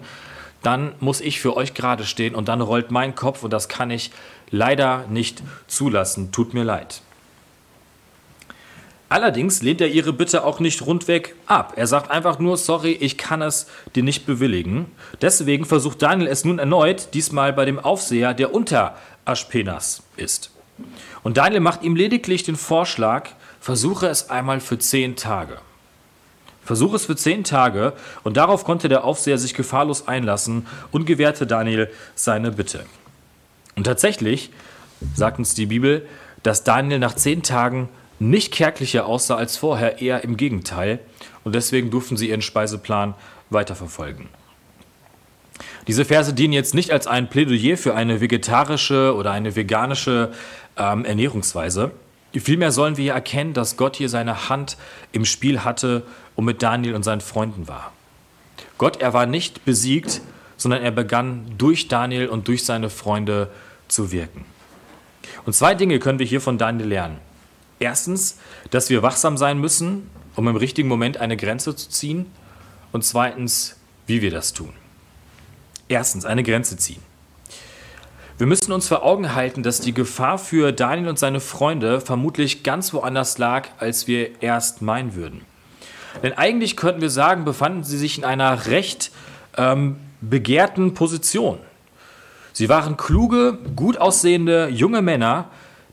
dann 0.63 0.93
muss 0.99 1.21
ich 1.21 1.41
für 1.41 1.58
euch 1.58 1.73
gerade 1.73 2.06
stehen 2.06 2.34
und 2.34 2.47
dann 2.47 2.62
rollt 2.62 2.91
mein 2.91 3.15
Kopf 3.15 3.43
und 3.43 3.51
das 3.51 3.67
kann 3.67 3.91
ich 3.91 4.12
leider 4.51 5.06
nicht 5.10 5.43
zulassen. 5.67 6.32
Tut 6.32 6.54
mir 6.54 6.63
leid. 6.63 7.01
Allerdings 9.12 9.62
lehnt 9.62 9.82
er 9.82 9.89
ihre 9.89 10.13
Bitte 10.13 10.45
auch 10.45 10.62
nicht 10.62 10.86
rundweg 10.86 11.36
ab. 11.45 11.74
Er 11.76 11.86
sagt 11.86 12.10
einfach 12.10 12.39
nur, 12.39 12.56
sorry, 12.56 12.93
ich 12.93 13.17
kann 13.17 13.41
es 13.41 13.67
dir 13.93 14.04
nicht 14.04 14.26
bewilligen. 14.26 14.86
Deswegen 15.21 15.65
versucht 15.65 16.02
Daniel 16.02 16.30
es 16.30 16.45
nun 16.45 16.60
erneut, 16.60 17.10
diesmal 17.13 17.52
bei 17.52 17.65
dem 17.65 17.78
Aufseher, 17.78 18.34
der 18.34 18.54
unter 18.54 18.95
Aschpenas 19.26 20.04
ist. 20.15 20.52
Und 21.24 21.36
Daniel 21.36 21.60
macht 21.60 21.84
ihm 21.84 21.97
lediglich 21.97 22.43
den 22.43 22.56
Vorschlag, 22.56 23.32
versuche 23.60 24.08
es 24.08 24.30
einmal 24.30 24.62
für 24.62 24.80
zehn 24.80 25.17
Tage. 25.17 25.58
Versuche 26.63 26.95
es 26.95 27.06
für 27.06 27.17
zehn 27.17 27.43
Tage 27.43 27.91
und 28.24 28.38
darauf 28.38 28.63
konnte 28.63 28.88
der 28.88 29.04
Aufseher 29.04 29.38
sich 29.38 29.54
gefahrlos 29.54 30.08
einlassen 30.08 30.67
und 30.91 31.06
gewährte 31.06 31.45
Daniel 31.45 31.91
seine 32.15 32.54
Bitte. 32.54 32.86
Und 33.76 33.84
tatsächlich 33.84 34.52
sagt 35.13 35.38
uns 35.38 35.54
die 35.54 35.65
Bibel, 35.65 36.08
dass 36.43 36.63
Daniel 36.63 37.00
nach 37.00 37.15
zehn 37.15 37.43
Tagen 37.43 37.89
nicht 38.22 38.54
kärglicher 38.54 39.06
aussah 39.08 39.36
als 39.36 39.58
vorher, 39.58 40.00
eher 40.02 40.24
im 40.24 40.38
Gegenteil. 40.38 41.00
Und 41.44 41.56
deswegen 41.56 41.90
durften 41.90 42.18
sie 42.18 42.30
ihren 42.30 42.44
Speiseplan 42.44 43.16
weiterverfolgen. 43.50 44.30
Diese 45.88 46.06
Verse 46.06 46.34
dienen 46.34 46.54
jetzt 46.54 46.76
nicht 46.76 46.92
als 46.92 47.08
ein 47.08 47.30
Plädoyer 47.30 47.78
für 47.78 47.96
eine 47.96 48.22
vegetarische 48.22 49.16
oder 49.16 49.32
eine 49.32 49.56
veganische 49.56 50.32
ähm, 50.78 51.04
Ernährungsweise. 51.04 51.92
Vielmehr 52.34 52.72
sollen 52.72 52.96
wir 52.96 53.14
erkennen, 53.14 53.54
dass 53.54 53.76
Gott 53.76 53.96
hier 53.96 54.08
seine 54.08 54.50
Hand 54.50 54.78
im 55.12 55.26
Spiel 55.26 55.64
hatte 55.64 56.04
und 56.36 56.46
mit 56.46 56.62
Daniel 56.62 56.94
und 56.94 57.04
seinen 57.04 57.22
Freunden 57.22 57.68
war. 57.68 57.92
Gott, 58.78 59.02
er 59.02 59.14
war 59.14 59.26
nicht 59.26 59.66
besiegt, 59.66 60.22
sondern 60.58 60.84
er 60.84 60.92
begann 60.92 61.46
durch 61.58 61.88
Daniel 61.88 62.28
und 62.28 62.48
durch 62.48 62.64
seine 62.64 62.90
Freunde 62.92 63.50
zu 63.88 64.12
wirken. 64.12 64.46
Und 65.46 65.54
zwei 65.54 65.74
Dinge 65.74 65.98
können 65.98 66.20
wir 66.20 66.26
hier 66.26 66.40
von 66.40 66.60
Daniel 66.60 66.88
lernen. 66.88 67.18
Erstens, 67.82 68.38
dass 68.70 68.91
wir 68.91 69.02
wachsam 69.02 69.38
sein 69.38 69.58
müssen, 69.60 70.10
um 70.36 70.48
im 70.48 70.56
richtigen 70.56 70.88
Moment 70.88 71.17
eine 71.17 71.36
Grenze 71.36 71.76
zu 71.76 71.89
ziehen. 71.89 72.28
Und 72.91 73.04
zweitens, 73.04 73.76
wie 74.06 74.22
wir 74.22 74.30
das 74.30 74.54
tun. 74.54 74.74
Erstens, 75.88 76.24
eine 76.24 76.44
Grenze 76.44 76.78
ziehen. 76.78 77.02
Wir 78.38 78.46
müssen 78.46 78.72
uns 78.72 78.88
vor 78.88 79.04
Augen 79.04 79.34
halten, 79.34 79.63
dass 79.63 79.82
die 79.82 79.94
Gefahr 79.94 80.38
für 80.38 80.72
Daniel 80.72 81.10
und 81.10 81.17
seine 81.20 81.39
Freunde 81.39 82.02
vermutlich 82.02 82.63
ganz 82.63 82.94
woanders 82.94 83.39
lag, 83.39 83.67
als 83.80 84.08
wir 84.08 84.41
erst 84.44 84.82
meinen 84.82 85.15
würden. 85.15 85.41
Denn 86.22 86.34
eigentlich 86.34 86.78
könnten 86.78 87.02
wir 87.02 87.10
sagen, 87.10 87.46
befanden 87.46 87.84
sie 87.84 87.98
sich 87.98 88.17
in 88.17 88.26
einer 88.26 88.67
recht 88.67 89.12
ähm, 89.58 89.98
begehrten 90.22 90.94
Position. 90.94 91.58
Sie 92.54 92.70
waren 92.70 92.96
kluge, 92.96 93.58
gut 93.76 93.98
aussehende 93.98 94.67
junge 94.70 95.02
Männer, 95.02 95.50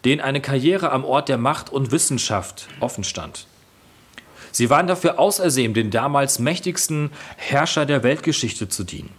denen 0.09 0.23
eine 0.23 0.41
Karriere 0.41 0.91
am 0.91 1.05
Ort 1.05 1.29
der 1.29 1.37
Macht 1.37 1.69
und 1.69 1.93
Wissenschaft 1.93 2.67
offen 2.81 3.05
stand. 3.05 3.47
Sie 4.53 4.71
waren 4.71 4.87
dafür 4.87 5.19
ausersehen, 5.19 5.75
den 5.75 5.91
damals 5.91 6.39
mächtigsten 6.39 7.11
Herrscher 7.37 7.85
der 7.85 8.03
Weltgeschichte 8.03 8.71
zu 8.71 8.85
dienen. 8.85 9.11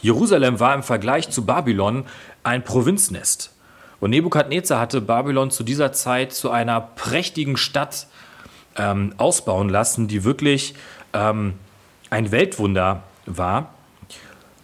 Jerusalem 0.00 0.60
war 0.60 0.74
im 0.74 0.82
Vergleich 0.82 1.28
zu 1.28 1.44
Babylon 1.44 2.06
ein 2.42 2.64
Provinznest. 2.64 3.54
Und 4.00 4.08
Nebukadnezar 4.10 4.80
hatte 4.80 5.02
Babylon 5.02 5.50
zu 5.50 5.62
dieser 5.62 5.92
Zeit 5.92 6.32
zu 6.32 6.50
einer 6.50 6.80
prächtigen 6.80 7.58
Stadt 7.58 8.06
ähm, 8.76 9.12
ausbauen 9.18 9.68
lassen, 9.68 10.08
die 10.08 10.24
wirklich 10.24 10.74
ähm, 11.12 11.52
ein 12.08 12.32
Weltwunder 12.32 13.02
war. 13.26 13.74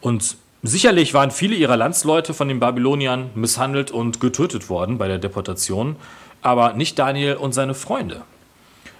Und 0.01 0.38
sicherlich 0.62 1.14
waren 1.14 1.31
viele 1.31 1.55
ihrer 1.55 1.77
Landsleute 1.77 2.35
von 2.35 2.49
den 2.49 2.61
Babyloniern 2.61 3.31
misshandelt 3.35 3.90
und 3.90 4.21
getötet 4.21 4.68
worden 4.68 4.99
bei 4.99 5.09
der 5.09 5.18
Deportation, 5.18 5.97
aber 6.42 6.73
nicht 6.73 6.99
Daniel 6.99 7.37
und 7.37 7.53
seine 7.53 7.75
Freunde. 7.75 8.23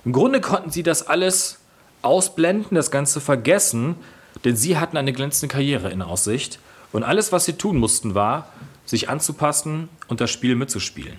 Im 0.05 0.13
Grunde 0.13 0.41
konnten 0.41 0.71
sie 0.71 0.83
das 0.83 1.07
alles 1.07 1.59
ausblenden, 2.03 2.75
das 2.75 2.91
Ganze 2.91 3.21
vergessen, 3.21 3.97
denn 4.45 4.57
sie 4.57 4.79
hatten 4.79 4.97
eine 4.97 5.13
glänzende 5.13 5.53
Karriere 5.53 5.91
in 5.91 6.03
Aussicht 6.03 6.59
und 6.93 7.03
alles, 7.03 7.33
was 7.33 7.45
sie 7.45 7.55
tun 7.55 7.77
mussten, 7.77 8.15
war, 8.15 8.49
sich 8.87 9.09
anzupassen 9.09 9.89
und 10.09 10.21
das 10.21 10.31
Spiel 10.31 10.55
mitzuspielen. 10.55 11.19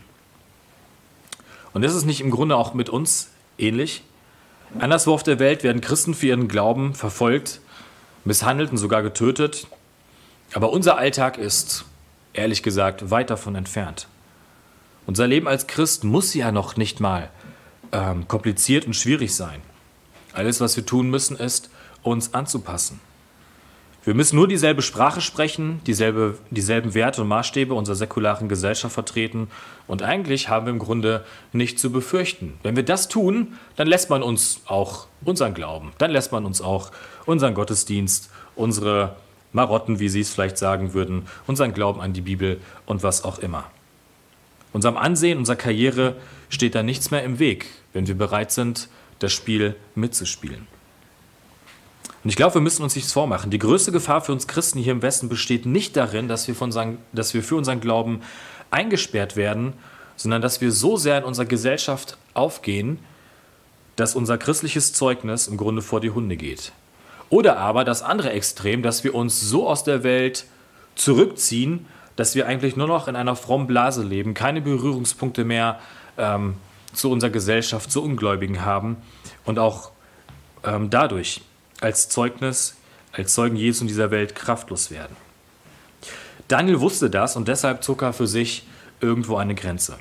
Und 1.73 1.84
ist 1.84 1.93
es 1.93 2.06
nicht 2.06 2.21
im 2.21 2.32
Grunde 2.32 2.56
auch 2.56 2.73
mit 2.73 2.89
uns 2.89 3.30
ähnlich? 3.58 4.04
Anderswo 4.80 5.13
auf 5.13 5.23
der 5.23 5.39
Welt 5.39 5.63
werden 5.63 5.82
Christen 5.82 6.13
für 6.13 6.28
ihren 6.28 6.47
Glauben 6.47 6.93
verfolgt, 6.93 7.62
misshandelt 8.25 8.71
und 8.71 8.78
sogar 8.78 9.04
getötet. 9.04 9.67
Aber 10.53 10.71
unser 10.71 10.97
Alltag 10.97 11.38
ist, 11.38 11.85
ehrlich 12.33 12.63
gesagt, 12.63 13.12
weit 13.12 13.29
davon 13.29 13.55
entfernt. 13.55 14.07
Unser 15.05 15.27
Leben 15.27 15.47
als 15.47 15.67
Christ 15.67 16.03
muss 16.03 16.33
ja 16.33 16.51
noch 16.51 16.77
nicht 16.77 16.99
mal 16.99 17.29
ähm, 17.91 18.27
kompliziert 18.27 18.85
und 18.85 18.95
schwierig 18.95 19.35
sein. 19.35 19.62
Alles, 20.33 20.62
was 20.62 20.75
wir 20.75 20.85
tun 20.85 21.09
müssen, 21.09 21.35
ist, 21.38 21.69
uns 22.03 22.33
anzupassen. 22.33 22.99
Wir 24.03 24.13
müssen 24.13 24.38
nur 24.38 24.47
dieselbe 24.47 24.81
Sprache 24.81 25.19
sprechen, 25.19 25.81
dieselbe, 25.85 26.38
dieselben 26.51 26.93
Werte 26.93 27.21
und 27.21 27.27
Maßstäbe 27.27 27.73
unserer 27.73 27.95
säkularen 27.95 28.47
Gesellschaft 28.47 28.93
vertreten 28.93 29.49
und 29.88 30.03
eigentlich 30.03 30.47
haben 30.47 30.65
wir 30.65 30.73
im 30.73 30.79
Grunde 30.79 31.25
nichts 31.51 31.81
zu 31.81 31.91
befürchten. 31.91 32.57
Wenn 32.63 32.77
wir 32.77 32.83
das 32.83 33.09
tun, 33.09 33.55
dann 33.75 33.88
lässt 33.88 34.09
man 34.09 34.23
uns 34.23 34.62
auch 34.65 35.07
unseren 35.25 35.53
Glauben, 35.53 35.91
dann 35.97 36.12
lässt 36.12 36.31
man 36.31 36.45
uns 36.45 36.62
auch 36.62 36.91
unseren 37.25 37.53
Gottesdienst, 37.53 38.31
unsere 38.55 39.17
Marotten, 39.51 39.99
wie 39.99 40.09
Sie 40.09 40.21
es 40.21 40.29
vielleicht 40.29 40.57
sagen 40.57 40.93
würden, 40.93 41.25
unseren 41.47 41.73
Glauben 41.73 42.01
an 42.01 42.13
die 42.13 42.21
Bibel 42.21 42.59
und 42.85 43.03
was 43.03 43.23
auch 43.23 43.39
immer. 43.39 43.65
Unserem 44.73 44.97
Ansehen, 44.97 45.39
unserer 45.39 45.55
Karriere 45.55 46.15
steht 46.49 46.75
da 46.75 46.83
nichts 46.83 47.12
mehr 47.12 47.23
im 47.23 47.39
Weg, 47.39 47.67
wenn 47.93 48.07
wir 48.07 48.15
bereit 48.15 48.51
sind, 48.51 48.88
das 49.19 49.33
Spiel 49.33 49.75
mitzuspielen. 49.95 50.67
Und 52.23 52.29
ich 52.29 52.35
glaube, 52.35 52.55
wir 52.55 52.62
müssen 52.62 52.83
uns 52.83 52.95
nichts 52.95 53.13
vormachen. 53.13 53.49
Die 53.49 53.59
größte 53.59 53.91
Gefahr 53.91 54.21
für 54.21 54.33
uns 54.33 54.47
Christen 54.47 54.79
hier 54.79 54.91
im 54.91 55.01
Westen 55.01 55.29
besteht 55.29 55.65
nicht 55.65 55.95
darin, 55.95 56.27
dass 56.27 56.47
wir, 56.47 56.55
von 56.55 56.67
unseren, 56.67 56.97
dass 57.13 57.33
wir 57.33 57.43
für 57.43 57.55
unseren 57.55 57.79
Glauben 57.79 58.21
eingesperrt 58.71 59.35
werden, 59.35 59.73
sondern 60.15 60.41
dass 60.41 60.59
wir 60.59 60.71
so 60.71 60.97
sehr 60.97 61.17
in 61.17 61.23
unserer 61.23 61.45
Gesellschaft 61.45 62.17
aufgehen, 62.33 62.99
dass 63.95 64.15
unser 64.15 64.38
christliches 64.38 64.93
Zeugnis 64.93 65.47
im 65.47 65.57
Grunde 65.57 65.81
vor 65.81 66.01
die 66.01 66.12
Hunde 66.12 66.35
geht. 66.35 66.73
Oder 67.30 67.58
aber 67.58 67.84
das 67.84 68.02
andere 68.02 68.32
Extrem, 68.32 68.82
dass 68.82 69.04
wir 69.04 69.13
uns 69.13 69.39
so 69.39 69.68
aus 69.68 69.84
der 69.84 70.04
Welt 70.04 70.46
zurückziehen, 70.96 71.86
dass 72.15 72.36
wir 72.36 72.48
eigentlich 72.48 72.76
nur 72.76 72.88
noch 72.88 73.08
in 73.08 73.15
einer 73.15 73.36
frommen 73.36 73.68
Blase 73.68 74.04
leben, 74.04 74.34
keine 74.34 74.62
Berührungspunkte 74.62 75.46
mehr 75.46 75.80
ähm, 76.18 76.56
zu 76.94 77.12
unserer 77.12 77.30
Gesellschaft, 77.30 77.92
zu 77.92 78.04
Ungläubigen 78.04 78.65
haben 78.65 78.98
und 79.46 79.60
auch 79.60 79.92
ähm, 80.63 80.89
dadurch 80.89 81.42
als 81.82 82.10
Zeugnis, 82.10 82.76
als 83.12 83.34
Zeugen 83.34 83.56
Jesu 83.56 83.84
in 83.84 83.88
dieser 83.88 84.12
Welt 84.12 84.36
kraftlos 84.36 84.92
werden. 84.92 85.15
Daniel 86.48 86.80
wusste 86.82 87.10
das 87.10 87.36
und 87.36 87.48
deshalb 87.48 87.84
zog 87.84 88.02
er 88.02 88.12
für 88.12 88.28
sich 88.28 88.65
irgendwo 89.02 89.38
eine 89.38 89.56
Grenze. 89.56 89.98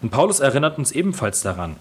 Und 0.00 0.10
Paulus 0.10 0.40
erinnert 0.40 0.78
uns 0.78 0.92
ebenfalls 0.92 1.42
daran, 1.42 1.76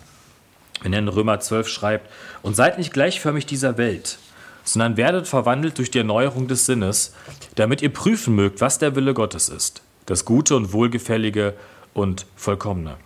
wenn 0.82 0.92
er 0.92 1.00
in 1.00 1.08
Römer 1.08 1.40
12 1.40 1.68
schreibt, 1.68 2.12
und 2.42 2.56
seid 2.56 2.78
nicht 2.78 2.94
gleichförmig 2.94 3.46
dieser 3.46 3.78
Welt, 3.78 4.18
sondern 4.66 4.98
werdet 4.98 5.28
verwandelt 5.28 5.78
durch 5.78 5.92
die 5.92 6.00
Erneuerung 6.00 6.48
des 6.48 6.66
Sinnes, 6.66 7.14
damit 7.56 7.82
ihr 7.82 7.94
prüfen 7.94 8.36
mögt, 8.36 8.60
was 8.60 8.80
der 8.80 8.96
Wille 8.96 9.14
Gottes 9.14 9.48
ist, 9.48 9.82
das 10.08 10.26
Gute 10.26 10.58
und 10.58 10.74
Wohlgefällige 10.74 11.54
und 11.94 12.26
Vollkommene. 12.36 12.98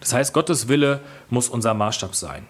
Das 0.00 0.12
heißt, 0.12 0.34
Gottes 0.34 0.68
Wille 0.68 1.00
muss 1.30 1.48
unser 1.48 1.72
Maßstab 1.72 2.14
sein. 2.14 2.46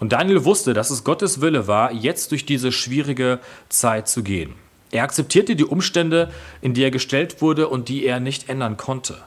Und 0.00 0.12
Daniel 0.12 0.44
wusste, 0.44 0.72
dass 0.72 0.90
es 0.90 1.04
Gottes 1.04 1.40
Wille 1.40 1.66
war, 1.66 1.92
jetzt 1.92 2.30
durch 2.32 2.46
diese 2.46 2.72
schwierige 2.72 3.38
Zeit 3.68 4.08
zu 4.08 4.22
gehen. 4.22 4.54
Er 4.90 5.04
akzeptierte 5.04 5.54
die 5.54 5.64
Umstände, 5.64 6.32
in 6.62 6.74
die 6.74 6.82
er 6.82 6.90
gestellt 6.90 7.42
wurde 7.42 7.68
und 7.68 7.88
die 7.88 8.04
er 8.04 8.18
nicht 8.18 8.48
ändern 8.48 8.76
konnte. 8.76 9.18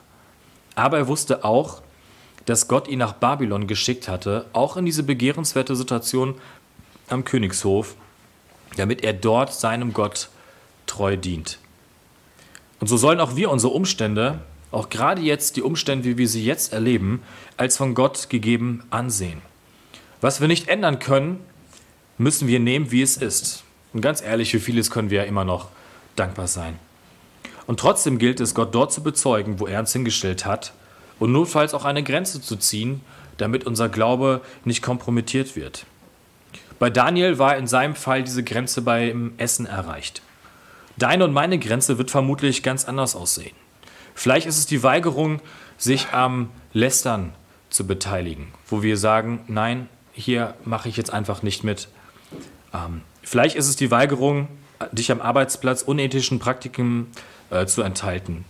Aber 0.75 0.97
er 0.97 1.07
wusste 1.07 1.45
auch, 1.45 1.81
dass 2.45 2.67
Gott 2.67 2.87
ihn 2.87 2.99
nach 2.99 3.13
Babylon 3.13 3.67
geschickt 3.67 4.07
hatte, 4.07 4.45
auch 4.51 4.75
in 4.75 4.85
diese 4.85 5.03
begehrenswerte 5.03 5.75
Situation 5.75 6.35
am 7.09 7.25
Königshof, 7.25 7.95
damit 8.77 9.03
er 9.03 9.13
dort 9.13 9.53
seinem 9.53 9.93
Gott 9.93 10.29
treu 10.85 11.17
dient. 11.17 11.59
Und 12.79 12.87
so 12.87 12.97
sollen 12.97 13.19
auch 13.19 13.35
wir 13.35 13.49
unsere 13.49 13.73
Umstände, 13.73 14.41
auch 14.71 14.89
gerade 14.89 15.21
jetzt 15.21 15.55
die 15.55 15.61
Umstände, 15.61 16.05
wie 16.05 16.17
wir 16.17 16.27
sie 16.27 16.43
jetzt 16.43 16.73
erleben, 16.73 17.21
als 17.57 17.77
von 17.77 17.93
Gott 17.93 18.29
gegeben 18.29 18.83
ansehen. 18.89 19.41
Was 20.19 20.41
wir 20.41 20.47
nicht 20.47 20.67
ändern 20.67 20.99
können, 20.99 21.39
müssen 22.17 22.47
wir 22.47 22.59
nehmen, 22.59 22.91
wie 22.91 23.01
es 23.01 23.17
ist. 23.17 23.63
Und 23.93 24.01
ganz 24.01 24.21
ehrlich, 24.21 24.51
für 24.51 24.59
vieles 24.59 24.89
können 24.89 25.09
wir 25.09 25.19
ja 25.19 25.23
immer 25.25 25.45
noch 25.45 25.69
dankbar 26.15 26.47
sein. 26.47 26.79
Und 27.67 27.79
trotzdem 27.79 28.17
gilt 28.17 28.39
es, 28.39 28.55
Gott 28.55 28.73
dort 28.75 28.91
zu 28.91 29.03
bezeugen, 29.03 29.59
wo 29.59 29.67
er 29.67 29.79
uns 29.79 29.93
hingestellt 29.93 30.45
hat 30.45 30.73
und 31.19 31.31
notfalls 31.31 31.73
auch 31.73 31.85
eine 31.85 32.03
Grenze 32.03 32.41
zu 32.41 32.55
ziehen, 32.55 33.01
damit 33.37 33.65
unser 33.65 33.89
Glaube 33.89 34.41
nicht 34.65 34.81
kompromittiert 34.81 35.55
wird. 35.55 35.85
Bei 36.79 36.89
Daniel 36.89 37.39
war 37.39 37.57
in 37.57 37.67
seinem 37.67 37.95
Fall 37.95 38.23
diese 38.23 38.43
Grenze 38.43 38.81
beim 38.81 39.33
Essen 39.37 39.65
erreicht. 39.65 40.21
Deine 40.97 41.25
und 41.25 41.33
meine 41.33 41.57
Grenze 41.59 41.97
wird 41.97 42.11
vermutlich 42.11 42.63
ganz 42.63 42.85
anders 42.85 43.15
aussehen. 43.15 43.55
Vielleicht 44.15 44.45
ist 44.45 44.57
es 44.57 44.65
die 44.65 44.83
Weigerung, 44.83 45.41
sich 45.77 46.09
am 46.11 46.49
Lästern 46.71 47.33
zu 47.69 47.87
beteiligen, 47.87 48.53
wo 48.67 48.83
wir 48.83 48.97
sagen, 48.97 49.43
nein, 49.47 49.89
hier 50.13 50.53
mache 50.63 50.89
ich 50.89 50.97
jetzt 50.97 51.11
einfach 51.11 51.41
nicht 51.41 51.63
mit. 51.63 51.87
Ähm, 52.73 53.01
vielleicht 53.23 53.55
ist 53.55 53.67
es 53.67 53.75
die 53.75 53.89
Weigerung, 53.89 54.47
dich 54.91 55.11
am 55.11 55.21
Arbeitsplatz 55.21 55.81
unethischen 55.81 56.39
Praktiken 56.39 57.07
äh, 57.49 57.65
zu 57.65 57.81
enthalten, 57.81 58.45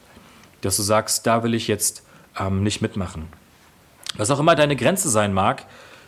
dass 0.61 0.77
du 0.77 0.83
sagst, 0.83 1.25
da 1.25 1.43
will 1.43 1.53
ich 1.53 1.67
jetzt 1.67 2.03
ähm, 2.37 2.63
nicht 2.63 2.81
mitmachen. 2.81 3.27
Was 4.15 4.31
auch 4.31 4.39
immer 4.39 4.55
deine 4.55 4.75
Grenze 4.75 5.09
sein 5.09 5.33
mag, 5.33 5.65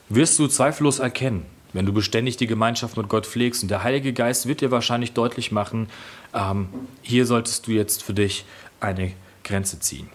wirst 0.09 0.37
du 0.37 0.47
zweifellos 0.47 0.99
erkennen, 0.99 1.45
wenn 1.75 1.85
du 1.85 1.91
beständig 1.91 2.37
die 2.37 2.47
Gemeinschaft 2.47 2.95
mit 2.95 3.09
Gott 3.09 3.27
pflegst. 3.27 3.61
Und 3.61 3.69
der 3.69 3.83
Heilige 3.83 4.13
Geist 4.13 4.47
wird 4.47 4.61
dir 4.61 4.71
wahrscheinlich 4.71 5.11
deutlich 5.11 5.51
machen, 5.51 5.89
ähm, 6.33 6.69
hier 7.01 7.25
solltest 7.25 7.67
du 7.67 7.71
jetzt 7.71 8.01
für 8.01 8.13
dich 8.13 8.45
eine 8.79 9.11
Grenze 9.43 9.79
ziehen. 9.79 10.09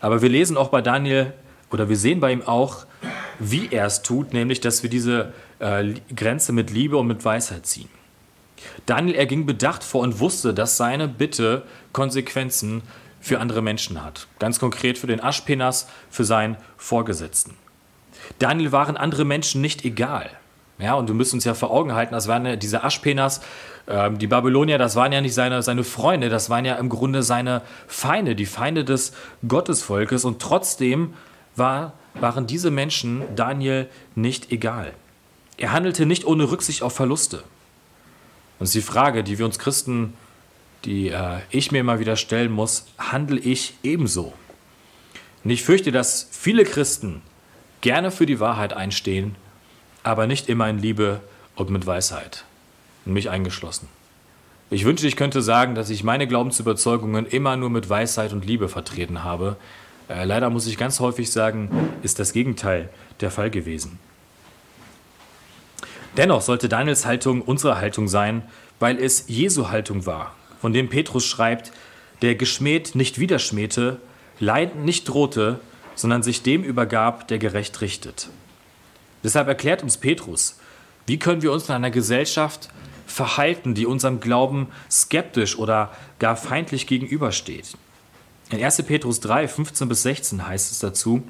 Aber 0.00 0.20
wir 0.20 0.28
lesen 0.28 0.56
auch 0.56 0.68
bei 0.68 0.82
Daniel 0.82 1.32
oder 1.70 1.88
wir 1.88 1.96
sehen 1.96 2.20
bei 2.20 2.32
ihm 2.32 2.42
auch, 2.42 2.86
wie 3.38 3.68
er 3.70 3.86
es 3.86 4.02
tut, 4.02 4.32
nämlich 4.32 4.60
dass 4.60 4.82
wir 4.82 4.90
diese 4.90 5.32
äh, 5.60 5.94
Grenze 6.14 6.52
mit 6.52 6.70
Liebe 6.70 6.96
und 6.96 7.06
mit 7.06 7.24
Weisheit 7.24 7.64
ziehen. 7.64 7.88
Daniel, 8.86 9.14
er 9.14 9.26
ging 9.26 9.46
bedacht 9.46 9.84
vor 9.84 10.02
und 10.02 10.18
wusste, 10.18 10.52
dass 10.52 10.76
seine 10.76 11.06
Bitte 11.06 11.62
Konsequenzen 11.92 12.82
für 13.20 13.38
andere 13.38 13.62
Menschen 13.62 14.02
hat. 14.02 14.26
Ganz 14.40 14.58
konkret 14.58 14.98
für 14.98 15.06
den 15.06 15.22
Aschpenas, 15.22 15.86
für 16.10 16.24
seinen 16.24 16.56
Vorgesetzten. 16.76 17.54
Daniel 18.38 18.72
waren 18.72 18.96
andere 18.96 19.24
Menschen 19.24 19.60
nicht 19.60 19.84
egal. 19.84 20.30
Ja, 20.78 20.94
und 20.94 21.08
du 21.08 21.14
müsst 21.14 21.32
uns 21.32 21.44
ja 21.44 21.54
vor 21.54 21.70
Augen 21.70 21.94
halten, 21.94 22.14
das 22.14 22.26
waren 22.26 22.44
ja 22.44 22.56
diese 22.56 22.82
Aschpenas, 22.82 23.40
äh, 23.86 24.10
die 24.10 24.26
Babylonier, 24.26 24.76
das 24.76 24.96
waren 24.96 25.12
ja 25.12 25.20
nicht 25.20 25.34
seine, 25.34 25.62
seine 25.62 25.84
Freunde, 25.84 26.28
das 26.30 26.50
waren 26.50 26.64
ja 26.64 26.74
im 26.76 26.88
Grunde 26.88 27.22
seine 27.22 27.62
Feinde, 27.86 28.34
die 28.34 28.46
Feinde 28.46 28.84
des 28.84 29.12
Gottesvolkes. 29.46 30.24
Und 30.24 30.42
trotzdem 30.42 31.14
war 31.54 31.92
waren 32.20 32.46
diese 32.46 32.70
Menschen 32.70 33.22
Daniel 33.34 33.88
nicht 34.14 34.52
egal. 34.52 34.92
Er 35.56 35.72
handelte 35.72 36.06
nicht 36.06 36.24
ohne 36.24 36.50
Rücksicht 36.50 36.82
auf 36.82 36.94
Verluste. 36.94 37.42
Und 38.58 38.72
die 38.72 38.80
Frage, 38.80 39.24
die 39.24 39.38
wir 39.38 39.44
uns 39.44 39.58
Christen, 39.58 40.14
die 40.84 41.08
äh, 41.08 41.38
ich 41.50 41.72
mir 41.72 41.78
immer 41.78 41.98
wieder 41.98 42.16
stellen 42.16 42.52
muss, 42.52 42.86
handle 42.98 43.38
ich 43.38 43.74
ebenso? 43.82 44.32
Und 45.42 45.50
ich 45.50 45.62
fürchte, 45.62 45.92
dass 45.92 46.28
viele 46.30 46.64
Christen 46.64 47.22
gerne 47.84 48.10
für 48.10 48.24
die 48.24 48.40
Wahrheit 48.40 48.72
einstehen, 48.72 49.36
aber 50.02 50.26
nicht 50.26 50.48
immer 50.48 50.70
in 50.70 50.78
Liebe 50.78 51.20
und 51.54 51.68
mit 51.68 51.86
Weisheit. 51.86 52.44
Mich 53.04 53.28
eingeschlossen. 53.28 53.88
Ich 54.70 54.86
wünschte, 54.86 55.06
ich 55.06 55.16
könnte 55.16 55.42
sagen, 55.42 55.74
dass 55.74 55.90
ich 55.90 56.02
meine 56.02 56.26
Glaubensüberzeugungen 56.26 57.26
immer 57.26 57.58
nur 57.58 57.68
mit 57.68 57.90
Weisheit 57.90 58.32
und 58.32 58.46
Liebe 58.46 58.70
vertreten 58.70 59.22
habe, 59.22 59.58
äh, 60.08 60.24
leider 60.24 60.48
muss 60.48 60.66
ich 60.66 60.78
ganz 60.78 60.98
häufig 60.98 61.30
sagen, 61.30 61.90
ist 62.02 62.18
das 62.18 62.32
Gegenteil 62.32 62.88
der 63.20 63.30
Fall 63.30 63.50
gewesen. 63.50 63.98
Dennoch 66.16 66.40
sollte 66.40 66.70
Daniels 66.70 67.04
Haltung 67.04 67.42
unsere 67.42 67.76
Haltung 67.76 68.08
sein, 68.08 68.44
weil 68.80 68.98
es 68.98 69.26
Jesu 69.28 69.68
Haltung 69.68 70.06
war, 70.06 70.34
von 70.58 70.72
dem 70.72 70.88
Petrus 70.88 71.26
schreibt, 71.26 71.70
der 72.22 72.34
geschmäht 72.34 72.94
nicht 72.94 73.18
widerschmähte, 73.18 74.00
leidend 74.40 74.86
nicht 74.86 75.06
drohte, 75.06 75.60
sondern 75.94 76.22
sich 76.22 76.42
dem 76.42 76.62
übergab, 76.62 77.28
der 77.28 77.38
gerecht 77.38 77.80
richtet. 77.80 78.28
Deshalb 79.22 79.48
erklärt 79.48 79.82
uns 79.82 79.96
Petrus, 79.96 80.58
wie 81.06 81.18
können 81.18 81.42
wir 81.42 81.52
uns 81.52 81.68
in 81.68 81.74
einer 81.74 81.90
Gesellschaft 81.90 82.68
verhalten, 83.06 83.74
die 83.74 83.86
unserem 83.86 84.20
Glauben 84.20 84.68
skeptisch 84.90 85.58
oder 85.58 85.92
gar 86.18 86.36
feindlich 86.36 86.86
gegenübersteht. 86.86 87.76
In 88.50 88.62
1. 88.62 88.82
Petrus 88.82 89.20
3, 89.20 89.48
15 89.48 89.88
bis 89.88 90.02
16 90.02 90.46
heißt 90.46 90.72
es 90.72 90.78
dazu, 90.78 91.22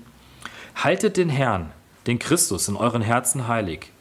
Haltet 0.77 1.17
den 1.17 1.29
Herrn, 1.29 1.71
den 2.07 2.19
Christus, 2.19 2.69
in 2.69 2.77
euren 2.77 3.03
Herzen 3.03 3.47
heilig. 3.47 3.93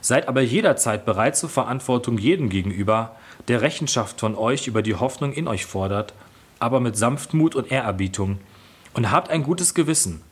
Seid 0.00 0.28
aber 0.28 0.40
jederzeit 0.40 1.04
bereit 1.04 1.36
zur 1.36 1.50
Verantwortung 1.50 2.16
jedem 2.16 2.48
gegenüber, 2.48 3.16
der 3.48 3.60
Rechenschaft 3.60 4.20
von 4.20 4.34
euch 4.34 4.66
über 4.66 4.82
die 4.82 4.94
Hoffnung 4.94 5.32
in 5.32 5.48
euch 5.48 5.66
fordert, 5.66 6.14
aber 6.58 6.80
mit 6.80 6.96
Sanftmut 6.96 7.54
und 7.54 7.70
Ehrerbietung. 7.70 8.38
Und 8.96 9.10
habt 9.10 9.30
ein 9.30 9.42
gutes 9.42 9.74
Gewissen, 9.74 10.22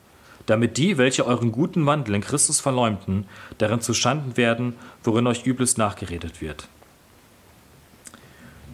damit 0.46 0.78
die, 0.78 0.96
welche 0.96 1.26
euren 1.26 1.52
guten 1.52 1.84
Wandel 1.84 2.14
in 2.14 2.22
Christus 2.22 2.60
verleumden, 2.60 3.26
darin 3.58 3.82
zuschanden 3.82 4.38
werden, 4.38 4.74
worin 5.02 5.26
euch 5.26 5.44
Übles 5.44 5.76
nachgeredet 5.76 6.40
wird. 6.40 6.66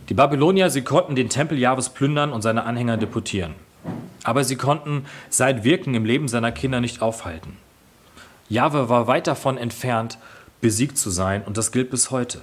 Die 0.09 0.15
Babylonier, 0.15 0.71
sie 0.71 0.83
konnten 0.83 1.17
den 1.17 1.29
Tempel 1.29 1.59
Jahwes 1.59 1.89
plündern 1.89 2.33
und 2.33 2.43
seine 2.43 2.63
Anhänger 2.67 2.99
deportieren. 2.99 3.55
Aber 4.23 4.45
sie 4.45 4.55
konnten 4.55 5.07
sein 5.29 5.65
Wirken 5.65 5.97
im 5.97 6.05
Leben 6.05 6.29
seiner 6.29 6.53
Kinder 6.53 6.81
nicht 6.81 7.03
aufhalten. 7.03 7.57
Jahwe 8.49 8.89
war 8.89 9.09
weit 9.09 9.27
davon 9.27 9.59
entfernt, 9.59 10.19
besiegt 10.61 10.99
zu 10.99 11.11
sein 11.11 11.43
und 11.43 11.57
das 11.57 11.73
gilt 11.73 11.91
bis 11.91 12.13
heute. 12.13 12.43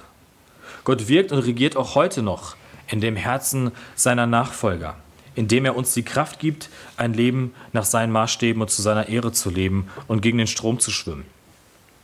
Gott 0.84 1.08
wirkt 1.08 1.32
und 1.32 1.38
regiert 1.38 1.78
auch 1.78 1.94
heute 1.94 2.22
noch 2.22 2.56
in 2.88 3.00
dem 3.00 3.16
Herzen 3.16 3.70
seiner 3.94 4.26
Nachfolger, 4.26 4.96
indem 5.38 5.64
er 5.64 5.76
uns 5.76 5.94
die 5.94 6.02
Kraft 6.02 6.40
gibt, 6.40 6.68
ein 6.96 7.14
Leben 7.14 7.54
nach 7.72 7.84
seinen 7.84 8.10
Maßstäben 8.10 8.60
und 8.60 8.70
zu 8.70 8.82
seiner 8.82 9.08
Ehre 9.08 9.30
zu 9.30 9.50
leben 9.50 9.88
und 10.08 10.20
gegen 10.20 10.36
den 10.36 10.48
Strom 10.48 10.80
zu 10.80 10.90
schwimmen. 10.90 11.24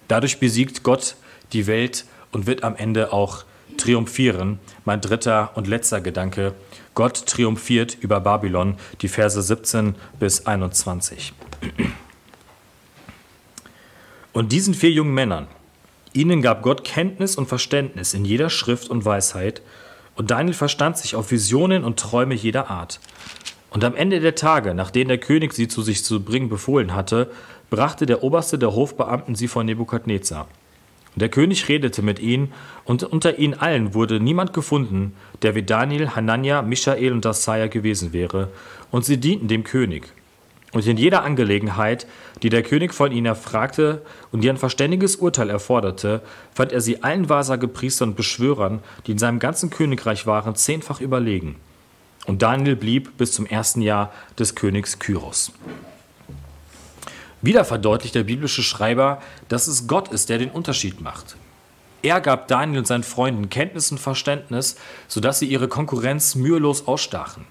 Dadurch 0.06 0.38
besiegt 0.38 0.84
Gott 0.84 1.16
die 1.52 1.66
Welt 1.66 2.04
und 2.30 2.46
wird 2.46 2.62
am 2.62 2.76
Ende 2.76 3.12
auch 3.12 3.44
triumphieren. 3.76 4.60
Mein 4.84 5.00
dritter 5.00 5.50
und 5.56 5.66
letzter 5.66 6.00
Gedanke. 6.00 6.54
Gott 6.94 7.26
triumphiert 7.26 7.96
über 8.00 8.20
Babylon, 8.20 8.76
die 9.00 9.08
Verse 9.08 9.42
17 9.42 9.96
bis 10.20 10.46
21. 10.46 11.32
Und 14.32 14.52
diesen 14.52 14.74
vier 14.74 14.92
jungen 14.92 15.12
Männern, 15.12 15.48
ihnen 16.12 16.40
gab 16.40 16.62
Gott 16.62 16.84
Kenntnis 16.84 17.34
und 17.34 17.48
Verständnis 17.48 18.14
in 18.14 18.24
jeder 18.24 18.48
Schrift 18.48 18.90
und 18.90 19.04
Weisheit, 19.04 19.60
und 20.16 20.31
Daniel 20.31 20.55
verstand 20.55 20.98
sich 20.98 21.16
auf 21.16 21.31
Visionen 21.31 21.85
und 21.85 21.98
Träume 21.98 22.35
jeder 22.35 22.70
Art. 22.70 23.00
Und 23.70 23.85
am 23.85 23.96
Ende 23.96 24.20
der 24.20 24.35
Tage, 24.35 24.74
nachdem 24.74 25.09
der 25.09 25.18
König 25.18 25.53
sie 25.53 25.66
zu 25.66 25.83
sich 25.83 26.05
zu 26.05 26.22
bringen 26.22 26.48
befohlen 26.48 26.94
hatte, 26.94 27.31
brachte 27.70 28.07
der 28.07 28.22
Oberste 28.22 28.59
der 28.59 28.74
Hofbeamten 28.74 29.35
sie 29.35 29.48
vor 29.48 29.64
Nebukadnezar. 29.64 30.46
Und 31.14 31.20
der 31.20 31.29
König 31.29 31.68
redete 31.68 32.03
mit 32.03 32.18
ihnen, 32.18 32.53
und 32.85 33.03
unter 33.03 33.38
ihnen 33.38 33.55
allen 33.55 33.94
wurde 33.94 34.20
niemand 34.20 34.53
gefunden, 34.53 35.14
der 35.42 35.55
wie 35.55 35.62
Daniel, 35.62 36.11
Hanania, 36.11 36.62
Michael 36.62 37.12
und 37.12 37.27
Asaja 37.27 37.66
gewesen 37.66 38.12
wäre, 38.12 38.48
und 38.90 39.05
sie 39.05 39.18
dienten 39.18 39.48
dem 39.48 39.64
König. 39.64 40.12
Und 40.74 40.84
in 40.88 40.96
jeder 40.96 41.22
Angelegenheit, 41.22 42.06
die 42.42 42.48
der 42.48 42.64
König 42.64 42.92
von 42.92 43.12
ihnen 43.12 43.26
erfragte 43.26 44.02
und 44.32 44.42
die 44.42 44.50
ein 44.50 44.56
verständiges 44.56 45.16
Urteil 45.16 45.48
erforderte, 45.48 46.20
fand 46.52 46.72
er 46.72 46.80
sie 46.80 47.04
allen 47.04 47.28
Wahrsagepriestern 47.28 48.10
und 48.10 48.16
Beschwörern, 48.16 48.80
die 49.06 49.12
in 49.12 49.18
seinem 49.18 49.38
ganzen 49.38 49.70
Königreich 49.70 50.26
waren, 50.26 50.56
zehnfach 50.56 51.00
überlegen. 51.00 51.56
Und 52.26 52.42
Daniel 52.42 52.74
blieb 52.74 53.16
bis 53.16 53.32
zum 53.32 53.46
ersten 53.46 53.82
Jahr 53.82 54.12
des 54.37 54.56
Königs 54.56 54.98
Kyros. 54.98 55.52
Wieder 57.40 57.64
verdeutlicht 57.64 58.16
der 58.16 58.24
biblische 58.24 58.64
Schreiber, 58.64 59.22
dass 59.48 59.68
es 59.68 59.87
Gott 59.87 60.08
ist, 60.08 60.28
der 60.28 60.38
den 60.38 60.50
Unterschied 60.50 61.00
macht. 61.00 61.37
Er 62.02 62.20
gab 62.20 62.48
Daniel 62.48 62.80
und 62.80 62.87
seinen 62.88 63.04
Freunden 63.04 63.48
Kenntnis 63.48 63.92
und 63.92 63.98
Verständnis, 63.98 64.76
sodass 65.06 65.38
sie 65.38 65.46
ihre 65.46 65.68
Konkurrenz 65.68 66.34
mühelos 66.34 66.88
ausstachen. 66.88 67.46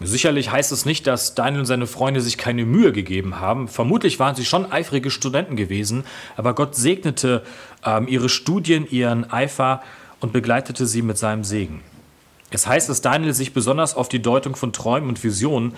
Sicherlich 0.00 0.50
heißt 0.50 0.72
es 0.72 0.84
nicht, 0.84 1.06
dass 1.06 1.34
Daniel 1.34 1.60
und 1.60 1.66
seine 1.66 1.86
Freunde 1.86 2.20
sich 2.20 2.36
keine 2.36 2.64
Mühe 2.64 2.92
gegeben 2.92 3.38
haben. 3.38 3.68
Vermutlich 3.68 4.18
waren 4.18 4.34
sie 4.34 4.44
schon 4.44 4.70
eifrige 4.70 5.10
Studenten 5.10 5.54
gewesen, 5.54 6.04
aber 6.36 6.54
Gott 6.54 6.74
segnete 6.74 7.44
ähm, 7.84 8.08
ihre 8.08 8.28
Studien, 8.28 8.88
ihren 8.90 9.30
Eifer 9.30 9.82
und 10.18 10.32
begleitete 10.32 10.86
sie 10.86 11.02
mit 11.02 11.16
seinem 11.16 11.44
Segen. 11.44 11.80
Es 12.50 12.66
heißt, 12.66 12.88
dass 12.88 13.02
Daniel 13.02 13.34
sich 13.34 13.52
besonders 13.52 13.94
auf 13.94 14.08
die 14.08 14.20
Deutung 14.20 14.56
von 14.56 14.72
Träumen 14.72 15.08
und 15.08 15.22
Visionen 15.22 15.74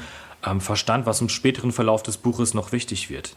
ähm, 0.46 0.60
verstand, 0.60 1.04
was 1.04 1.20
im 1.20 1.28
späteren 1.28 1.72
Verlauf 1.72 2.02
des 2.02 2.16
Buches 2.16 2.54
noch 2.54 2.72
wichtig 2.72 3.10
wird. 3.10 3.36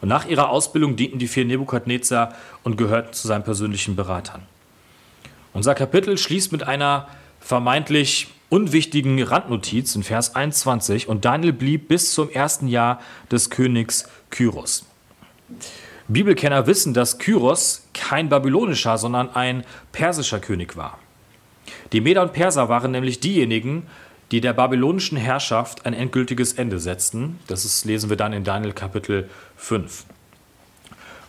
Und 0.00 0.08
nach 0.08 0.26
ihrer 0.26 0.50
Ausbildung 0.50 0.96
dienten 0.96 1.18
die 1.18 1.28
vier 1.28 1.44
Nebukadnezar 1.44 2.34
und 2.64 2.76
gehörten 2.76 3.12
zu 3.12 3.26
seinen 3.26 3.44
persönlichen 3.44 3.96
Beratern. 3.96 4.42
Unser 5.52 5.74
Kapitel 5.74 6.18
schließt 6.18 6.52
mit 6.52 6.62
einer 6.62 7.08
vermeintlich 7.40 8.28
unwichtigen 8.50 9.22
Randnotiz 9.22 9.94
in 9.94 10.02
Vers 10.02 10.34
21 10.34 11.08
und 11.08 11.24
Daniel 11.24 11.52
blieb 11.52 11.88
bis 11.88 12.12
zum 12.12 12.30
ersten 12.30 12.68
Jahr 12.68 13.00
des 13.30 13.50
Königs 13.50 14.08
Kyros. 14.30 14.86
Bibelkenner 16.08 16.66
wissen, 16.66 16.94
dass 16.94 17.18
Kyros 17.18 17.86
kein 17.92 18.30
babylonischer, 18.30 18.96
sondern 18.96 19.34
ein 19.34 19.64
persischer 19.92 20.40
König 20.40 20.76
war. 20.76 20.98
Die 21.92 22.00
Meder 22.00 22.22
und 22.22 22.32
Perser 22.32 22.70
waren 22.70 22.90
nämlich 22.90 23.20
diejenigen, 23.20 23.86
die 24.30 24.40
der 24.40 24.54
babylonischen 24.54 25.18
Herrschaft 25.18 25.86
ein 25.86 25.94
endgültiges 25.94 26.54
Ende 26.54 26.78
setzten. 26.78 27.38
Das 27.46 27.64
ist, 27.64 27.84
lesen 27.84 28.10
wir 28.10 28.16
dann 28.16 28.32
in 28.32 28.44
Daniel 28.44 28.72
Kapitel 28.72 29.28
5. 29.56 30.04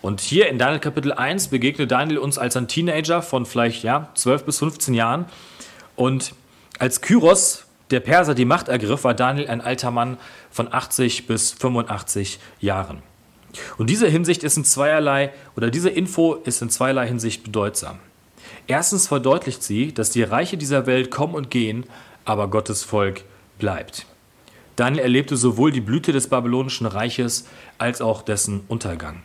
Und 0.01 0.21
hier 0.21 0.47
in 0.47 0.58
Daniel 0.58 0.79
Kapitel 0.79 1.12
1 1.12 1.49
begegnet 1.49 1.91
Daniel 1.91 2.17
uns 2.17 2.38
als 2.38 2.55
ein 2.55 2.69
Teenager 2.69 3.21
von 3.21 3.45
vielleicht 3.45 3.84
ja, 3.84 4.10
12 4.15 4.45
bis 4.45 4.60
15 4.60 4.93
Jahren. 4.93 5.25
Und 5.97 6.34
als 6.80 7.02
Kyros, 7.02 7.65
der 7.92 8.00
Perser, 8.00 8.36
die 8.36 8.46
Macht 8.46 8.70
ergriff, 8.70 9.04
war 9.04 9.13
Daniel 9.13 9.48
ein 9.48 9.62
alter 9.62 9.92
Mann 9.92 10.18
von 10.50 10.72
80 10.72 11.28
bis 11.28 11.52
85 11.52 12.39
Jahren. 12.60 13.04
Und 13.78 13.89
diese 13.89 14.08
Hinsicht 14.08 14.44
ist 14.44 14.58
in 14.58 14.63
zweierlei, 14.63 15.34
oder 15.56 15.70
diese 15.70 15.89
Info 15.89 16.36
ist 16.36 16.62
in 16.62 16.70
zweierlei 16.70 17.08
Hinsicht 17.08 17.44
bedeutsam. 17.44 18.00
Erstens 18.68 19.08
verdeutlicht 19.08 19.63
sie, 19.63 19.94
dass 19.94 20.12
die 20.12 20.24
Reiche 20.24 20.58
dieser 20.58 20.86
Welt 20.86 21.10
kommen 21.12 21.34
und 21.36 21.50
gehen, 21.50 21.86
aber 22.26 22.48
Gottes 22.48 22.84
Volk 22.84 23.24
bleibt. 23.58 24.06
Daniel 24.76 25.04
erlebte 25.04 25.36
sowohl 25.36 25.72
die 25.72 25.82
Blüte 25.82 26.12
des 26.12 26.28
babylonischen 26.28 26.86
Reiches 26.86 27.46
als 27.78 28.02
auch 28.02 28.22
dessen 28.22 28.62
Untergang. 28.68 29.24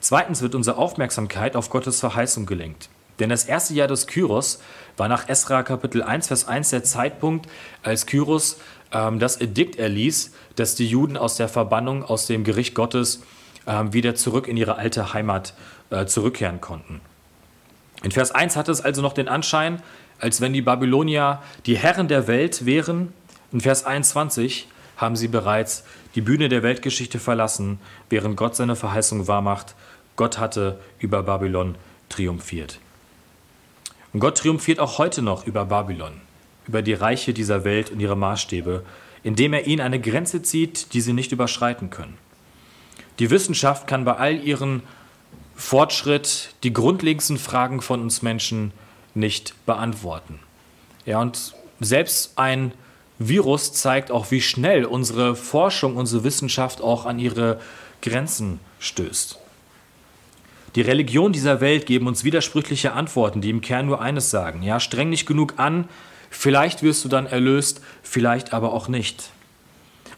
Zweitens 0.00 0.40
wird 0.40 0.54
unsere 0.54 0.78
Aufmerksamkeit 0.78 1.56
auf 1.56 1.68
Gottes 1.68 2.00
Verheißung 2.00 2.46
gelenkt. 2.46 2.88
Denn 3.18 3.30
das 3.30 3.44
erste 3.44 3.74
Jahr 3.74 3.88
des 3.88 4.06
Kyros 4.06 4.60
war 4.96 5.08
nach 5.08 5.28
Esra 5.28 5.62
Kapitel 5.62 6.02
1, 6.02 6.28
Vers 6.28 6.46
1 6.48 6.70
der 6.70 6.84
Zeitpunkt, 6.84 7.48
als 7.82 8.06
Kyros 8.06 8.58
ähm, 8.92 9.18
das 9.18 9.40
Edikt 9.40 9.76
erließ, 9.76 10.32
dass 10.56 10.74
die 10.74 10.86
Juden 10.86 11.16
aus 11.16 11.36
der 11.36 11.48
Verbannung, 11.48 12.04
aus 12.04 12.26
dem 12.26 12.44
Gericht 12.44 12.74
Gottes 12.74 13.22
ähm, 13.66 13.92
wieder 13.92 14.14
zurück 14.14 14.48
in 14.48 14.56
ihre 14.56 14.76
alte 14.76 15.12
Heimat 15.12 15.54
äh, 15.90 16.06
zurückkehren 16.06 16.60
konnten. 16.60 17.00
In 18.02 18.12
Vers 18.12 18.30
1 18.30 18.56
hatte 18.56 18.70
es 18.70 18.80
also 18.80 19.02
noch 19.02 19.14
den 19.14 19.28
Anschein, 19.28 19.82
als 20.18 20.40
wenn 20.40 20.52
die 20.52 20.62
Babylonier 20.62 21.42
die 21.66 21.76
Herren 21.76 22.08
der 22.08 22.26
Welt 22.26 22.64
wären. 22.64 23.12
In 23.52 23.60
Vers 23.60 23.84
21 23.84 24.68
haben 24.96 25.16
sie 25.16 25.28
bereits 25.28 25.84
die 26.14 26.20
Bühne 26.20 26.48
der 26.48 26.62
Weltgeschichte 26.62 27.18
verlassen, 27.18 27.78
während 28.08 28.36
Gott 28.36 28.56
seine 28.56 28.76
Verheißung 28.76 29.26
wahrmacht. 29.28 29.74
Gott 30.16 30.38
hatte 30.38 30.78
über 30.98 31.22
Babylon 31.22 31.74
triumphiert. 32.08 32.78
Gott 34.20 34.38
triumphiert 34.38 34.78
auch 34.78 34.98
heute 34.98 35.22
noch 35.22 35.46
über 35.46 35.64
Babylon, 35.64 36.20
über 36.66 36.82
die 36.82 36.94
Reiche 36.94 37.32
dieser 37.34 37.64
Welt 37.64 37.90
und 37.90 38.00
ihre 38.00 38.16
Maßstäbe, 38.16 38.84
indem 39.22 39.52
er 39.52 39.66
ihnen 39.66 39.80
eine 39.80 40.00
Grenze 40.00 40.42
zieht, 40.42 40.92
die 40.94 41.00
sie 41.00 41.12
nicht 41.12 41.32
überschreiten 41.32 41.90
können. 41.90 42.16
Die 43.18 43.30
Wissenschaft 43.30 43.86
kann 43.86 44.04
bei 44.04 44.16
all 44.16 44.42
ihren 44.42 44.82
Fortschritt 45.56 46.54
die 46.62 46.72
grundlegendsten 46.72 47.38
Fragen 47.38 47.80
von 47.80 48.02
uns 48.02 48.22
Menschen 48.22 48.72
nicht 49.14 49.54
beantworten. 49.64 50.38
Ja, 51.06 51.20
und 51.20 51.54
selbst 51.80 52.32
ein 52.36 52.72
Virus 53.18 53.72
zeigt 53.72 54.10
auch, 54.10 54.30
wie 54.30 54.42
schnell 54.42 54.84
unsere 54.84 55.34
Forschung, 55.34 55.96
unsere 55.96 56.24
Wissenschaft 56.24 56.80
auch 56.80 57.06
an 57.06 57.18
ihre 57.18 57.60
Grenzen 58.02 58.60
stößt. 58.78 59.38
Die 60.76 60.82
Religionen 60.82 61.32
dieser 61.32 61.62
Welt 61.62 61.86
geben 61.86 62.06
uns 62.06 62.22
widersprüchliche 62.22 62.92
Antworten, 62.92 63.40
die 63.40 63.48
im 63.48 63.62
Kern 63.62 63.86
nur 63.86 64.02
eines 64.02 64.30
sagen. 64.30 64.62
Ja, 64.62 64.78
streng 64.78 65.08
nicht 65.08 65.26
genug 65.26 65.54
an, 65.56 65.88
vielleicht 66.30 66.82
wirst 66.82 67.02
du 67.02 67.08
dann 67.08 67.26
erlöst, 67.26 67.80
vielleicht 68.02 68.52
aber 68.52 68.74
auch 68.74 68.86
nicht. 68.86 69.30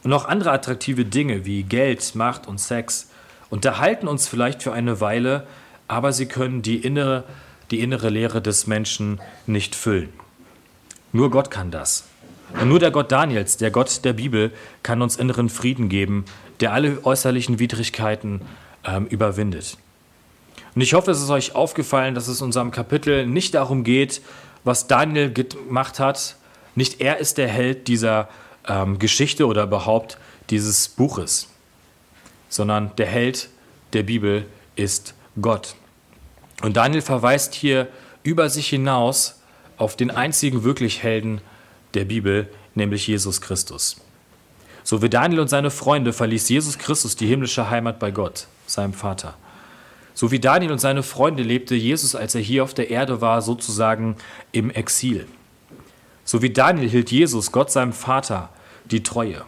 Und 0.03 0.13
auch 0.13 0.27
andere 0.27 0.51
attraktive 0.51 1.05
Dinge 1.05 1.47
wie 1.47 1.63
Geld, 1.63 2.15
Macht 2.17 2.49
und 2.49 2.61
Sex 2.61 3.09
unterhalten 3.51 4.09
uns 4.09 4.27
vielleicht 4.27 4.63
für 4.63 4.73
eine 4.73 5.01
Weile, 5.01 5.47
aber 5.87 6.13
sie 6.13 6.27
können 6.27 6.61
die 6.61 6.77
innere 6.77 7.25
die 7.71 7.81
innere 7.81 8.09
Lehre 8.09 8.41
des 8.41 8.67
Menschen 8.67 9.21
nicht 9.47 9.75
füllen. 9.75 10.09
Nur 11.13 11.31
Gott 11.31 11.51
kann 11.51 11.71
das. 11.71 12.05
Und 12.61 12.69
nur 12.69 12.79
der 12.79 12.91
Gott 12.91 13.13
Daniels, 13.13 13.59
der 13.59 13.71
Gott 13.71 14.05
der 14.05 14.15
Bibel, 14.15 14.53
kann 14.83 15.03
uns 15.03 15.17
inneren 15.17 15.51
Frieden 15.51 15.89
geben, 15.89 16.25
der 16.61 16.73
alle 16.73 17.05
äußerlichen 17.05 17.59
Widrigkeiten 17.59 18.41
ähm, 18.87 19.07
überwindet. 19.07 19.77
Und 20.79 20.83
ich 20.83 20.95
hoffe, 20.95 21.11
es 21.11 21.21
ist 21.21 21.31
euch 21.31 21.57
aufgefallen, 21.57 22.15
dass 22.15 22.29
es 22.29 22.39
in 22.39 22.45
unserem 22.45 22.71
Kapitel 22.71 23.27
nicht 23.27 23.55
darum 23.55 23.83
geht, 23.83 24.23
was 24.63 24.87
Daniel 24.87 25.33
gemacht 25.33 25.99
hat. 25.99 26.37
Nicht 26.77 27.01
er 27.01 27.19
ist 27.19 27.37
der 27.37 27.49
Held 27.49 27.89
dieser 27.89 28.29
ähm, 28.65 29.01
Geschichte 29.01 29.49
oder 29.49 29.65
überhaupt 29.65 30.19
dieses 30.51 30.89
Buches, 30.89 31.49
sondern 32.49 32.95
der 32.95 33.07
Held 33.07 33.49
der 33.93 34.05
Bibel 34.05 34.47
ist 34.77 35.15
Gott. 35.43 35.75
Und 36.63 36.77
Daniel 36.77 37.03
verweist 37.03 37.57
hier 37.57 37.89
über 38.23 38.49
sich 38.49 38.69
hinaus 38.69 39.41
auf 39.79 39.97
den 39.97 40.13
einzigen 40.13 40.63
wirklich 40.63 41.03
Helden 41.03 41.41
der 41.95 42.05
Bibel, 42.05 42.49
nämlich 42.77 43.05
Jesus 43.09 43.41
Christus. 43.41 43.97
So 44.85 45.03
wie 45.03 45.09
Daniel 45.09 45.41
und 45.41 45.49
seine 45.49 45.73
Freunde 45.73 46.13
verließ 46.13 46.49
Jesus 46.49 46.79
Christus 46.79 47.17
die 47.17 47.27
himmlische 47.27 47.69
Heimat 47.69 47.99
bei 47.99 48.13
Gott, 48.13 48.47
seinem 48.69 48.93
Vater. 48.93 49.35
So 50.19 50.33
wie 50.33 50.41
Daniel 50.41 50.73
und 50.73 50.81
seine 50.81 51.05
Freunde 51.05 51.45
lebte 51.45 51.77
Jesus, 51.77 52.17
als 52.17 52.35
er 52.35 52.41
hier 52.41 52.65
auf 52.65 52.75
der 52.75 52.91
Erde 52.91 53.21
war, 53.21 53.41
sozusagen 53.41 54.17
im 54.51 54.69
Exil. 54.69 55.29
So 56.25 56.43
wie 56.43 56.51
Daniel 56.51 56.89
hielt 56.89 57.13
Jesus, 57.13 57.53
Gott 57.53 57.71
seinem 57.71 57.93
Vater, 57.93 58.49
die 58.91 59.05
Treue. 59.05 59.45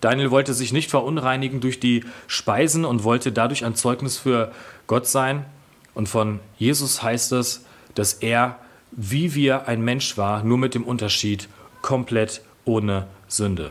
Daniel 0.00 0.30
wollte 0.30 0.54
sich 0.54 0.72
nicht 0.72 0.88
verunreinigen 0.88 1.60
durch 1.60 1.80
die 1.80 2.02
Speisen 2.28 2.86
und 2.86 3.04
wollte 3.04 3.30
dadurch 3.30 3.62
ein 3.62 3.74
Zeugnis 3.74 4.16
für 4.16 4.52
Gott 4.86 5.06
sein, 5.06 5.44
und 5.92 6.08
von 6.08 6.40
Jesus 6.56 7.02
heißt 7.02 7.32
es, 7.32 7.66
dass 7.94 8.14
er, 8.14 8.58
wie 8.92 9.34
wir 9.34 9.68
ein 9.68 9.82
Mensch 9.82 10.16
war, 10.16 10.42
nur 10.42 10.56
mit 10.56 10.74
dem 10.74 10.84
Unterschied, 10.84 11.46
komplett 11.82 12.40
ohne 12.64 13.06
Sünde. 13.28 13.70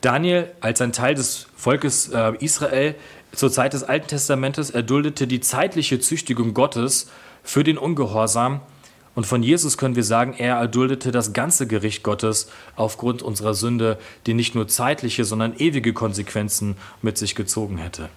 Daniel 0.00 0.50
als 0.60 0.80
ein 0.80 0.92
Teil 0.92 1.14
des 1.14 1.46
Volkes 1.56 2.08
äh, 2.08 2.32
Israel 2.40 2.94
zur 3.40 3.50
Zeit 3.50 3.72
des 3.72 3.84
Alten 3.84 4.06
Testamentes 4.06 4.68
erduldete 4.68 5.26
die 5.26 5.40
zeitliche 5.40 5.98
Züchtigung 5.98 6.52
Gottes 6.52 7.08
für 7.42 7.64
den 7.64 7.78
Ungehorsam. 7.78 8.60
Und 9.14 9.26
von 9.26 9.42
Jesus 9.42 9.78
können 9.78 9.96
wir 9.96 10.04
sagen, 10.04 10.34
er 10.36 10.56
erduldete 10.56 11.10
das 11.10 11.32
ganze 11.32 11.66
Gericht 11.66 12.02
Gottes 12.02 12.50
aufgrund 12.76 13.22
unserer 13.22 13.54
Sünde, 13.54 13.98
die 14.26 14.34
nicht 14.34 14.54
nur 14.54 14.68
zeitliche, 14.68 15.24
sondern 15.24 15.56
ewige 15.56 15.94
Konsequenzen 15.94 16.76
mit 17.00 17.16
sich 17.16 17.34
gezogen 17.34 17.78
hätte. 17.78 18.10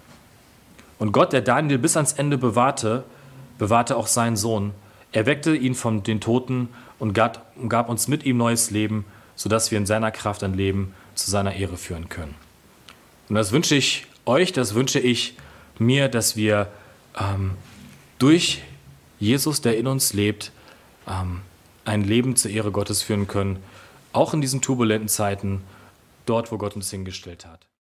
Und 0.98 1.12
Gott, 1.12 1.32
der 1.32 1.40
Daniel 1.40 1.78
bis 1.78 1.96
ans 1.96 2.12
Ende 2.12 2.36
bewahrte, 2.36 3.04
bewahrte 3.56 3.96
auch 3.96 4.08
seinen 4.08 4.36
Sohn. 4.36 4.72
Er 5.10 5.24
weckte 5.24 5.56
ihn 5.56 5.74
von 5.74 6.02
den 6.02 6.20
Toten 6.20 6.68
und 6.98 7.14
gab, 7.14 7.88
uns 7.88 8.08
mit 8.08 8.26
ihm 8.26 8.36
neues 8.36 8.70
Leben, 8.70 9.06
sodass 9.36 9.70
wir 9.70 9.78
in 9.78 9.86
seiner 9.86 10.10
Kraft 10.10 10.44
ein 10.44 10.52
Leben 10.52 10.92
zu 11.14 11.30
seiner 11.30 11.54
Ehre 11.54 11.78
führen 11.78 12.10
können. 12.10 12.34
Und 13.30 13.36
das 13.36 13.52
wünsche 13.52 13.74
ich 13.74 14.06
euch, 14.26 14.52
das 14.52 14.74
wünsche 14.74 15.00
ich 15.00 15.34
mir, 15.78 16.08
dass 16.08 16.36
wir 16.36 16.68
ähm, 17.18 17.52
durch 18.18 18.62
Jesus, 19.18 19.60
der 19.60 19.76
in 19.78 19.86
uns 19.86 20.12
lebt, 20.12 20.52
ähm, 21.08 21.40
ein 21.84 22.02
Leben 22.02 22.36
zur 22.36 22.50
Ehre 22.50 22.70
Gottes 22.70 23.02
führen 23.02 23.26
können, 23.26 23.62
auch 24.12 24.34
in 24.34 24.40
diesen 24.40 24.60
turbulenten 24.62 25.08
Zeiten, 25.08 25.62
dort, 26.26 26.52
wo 26.52 26.58
Gott 26.58 26.76
uns 26.76 26.90
hingestellt 26.90 27.46
hat. 27.46 27.66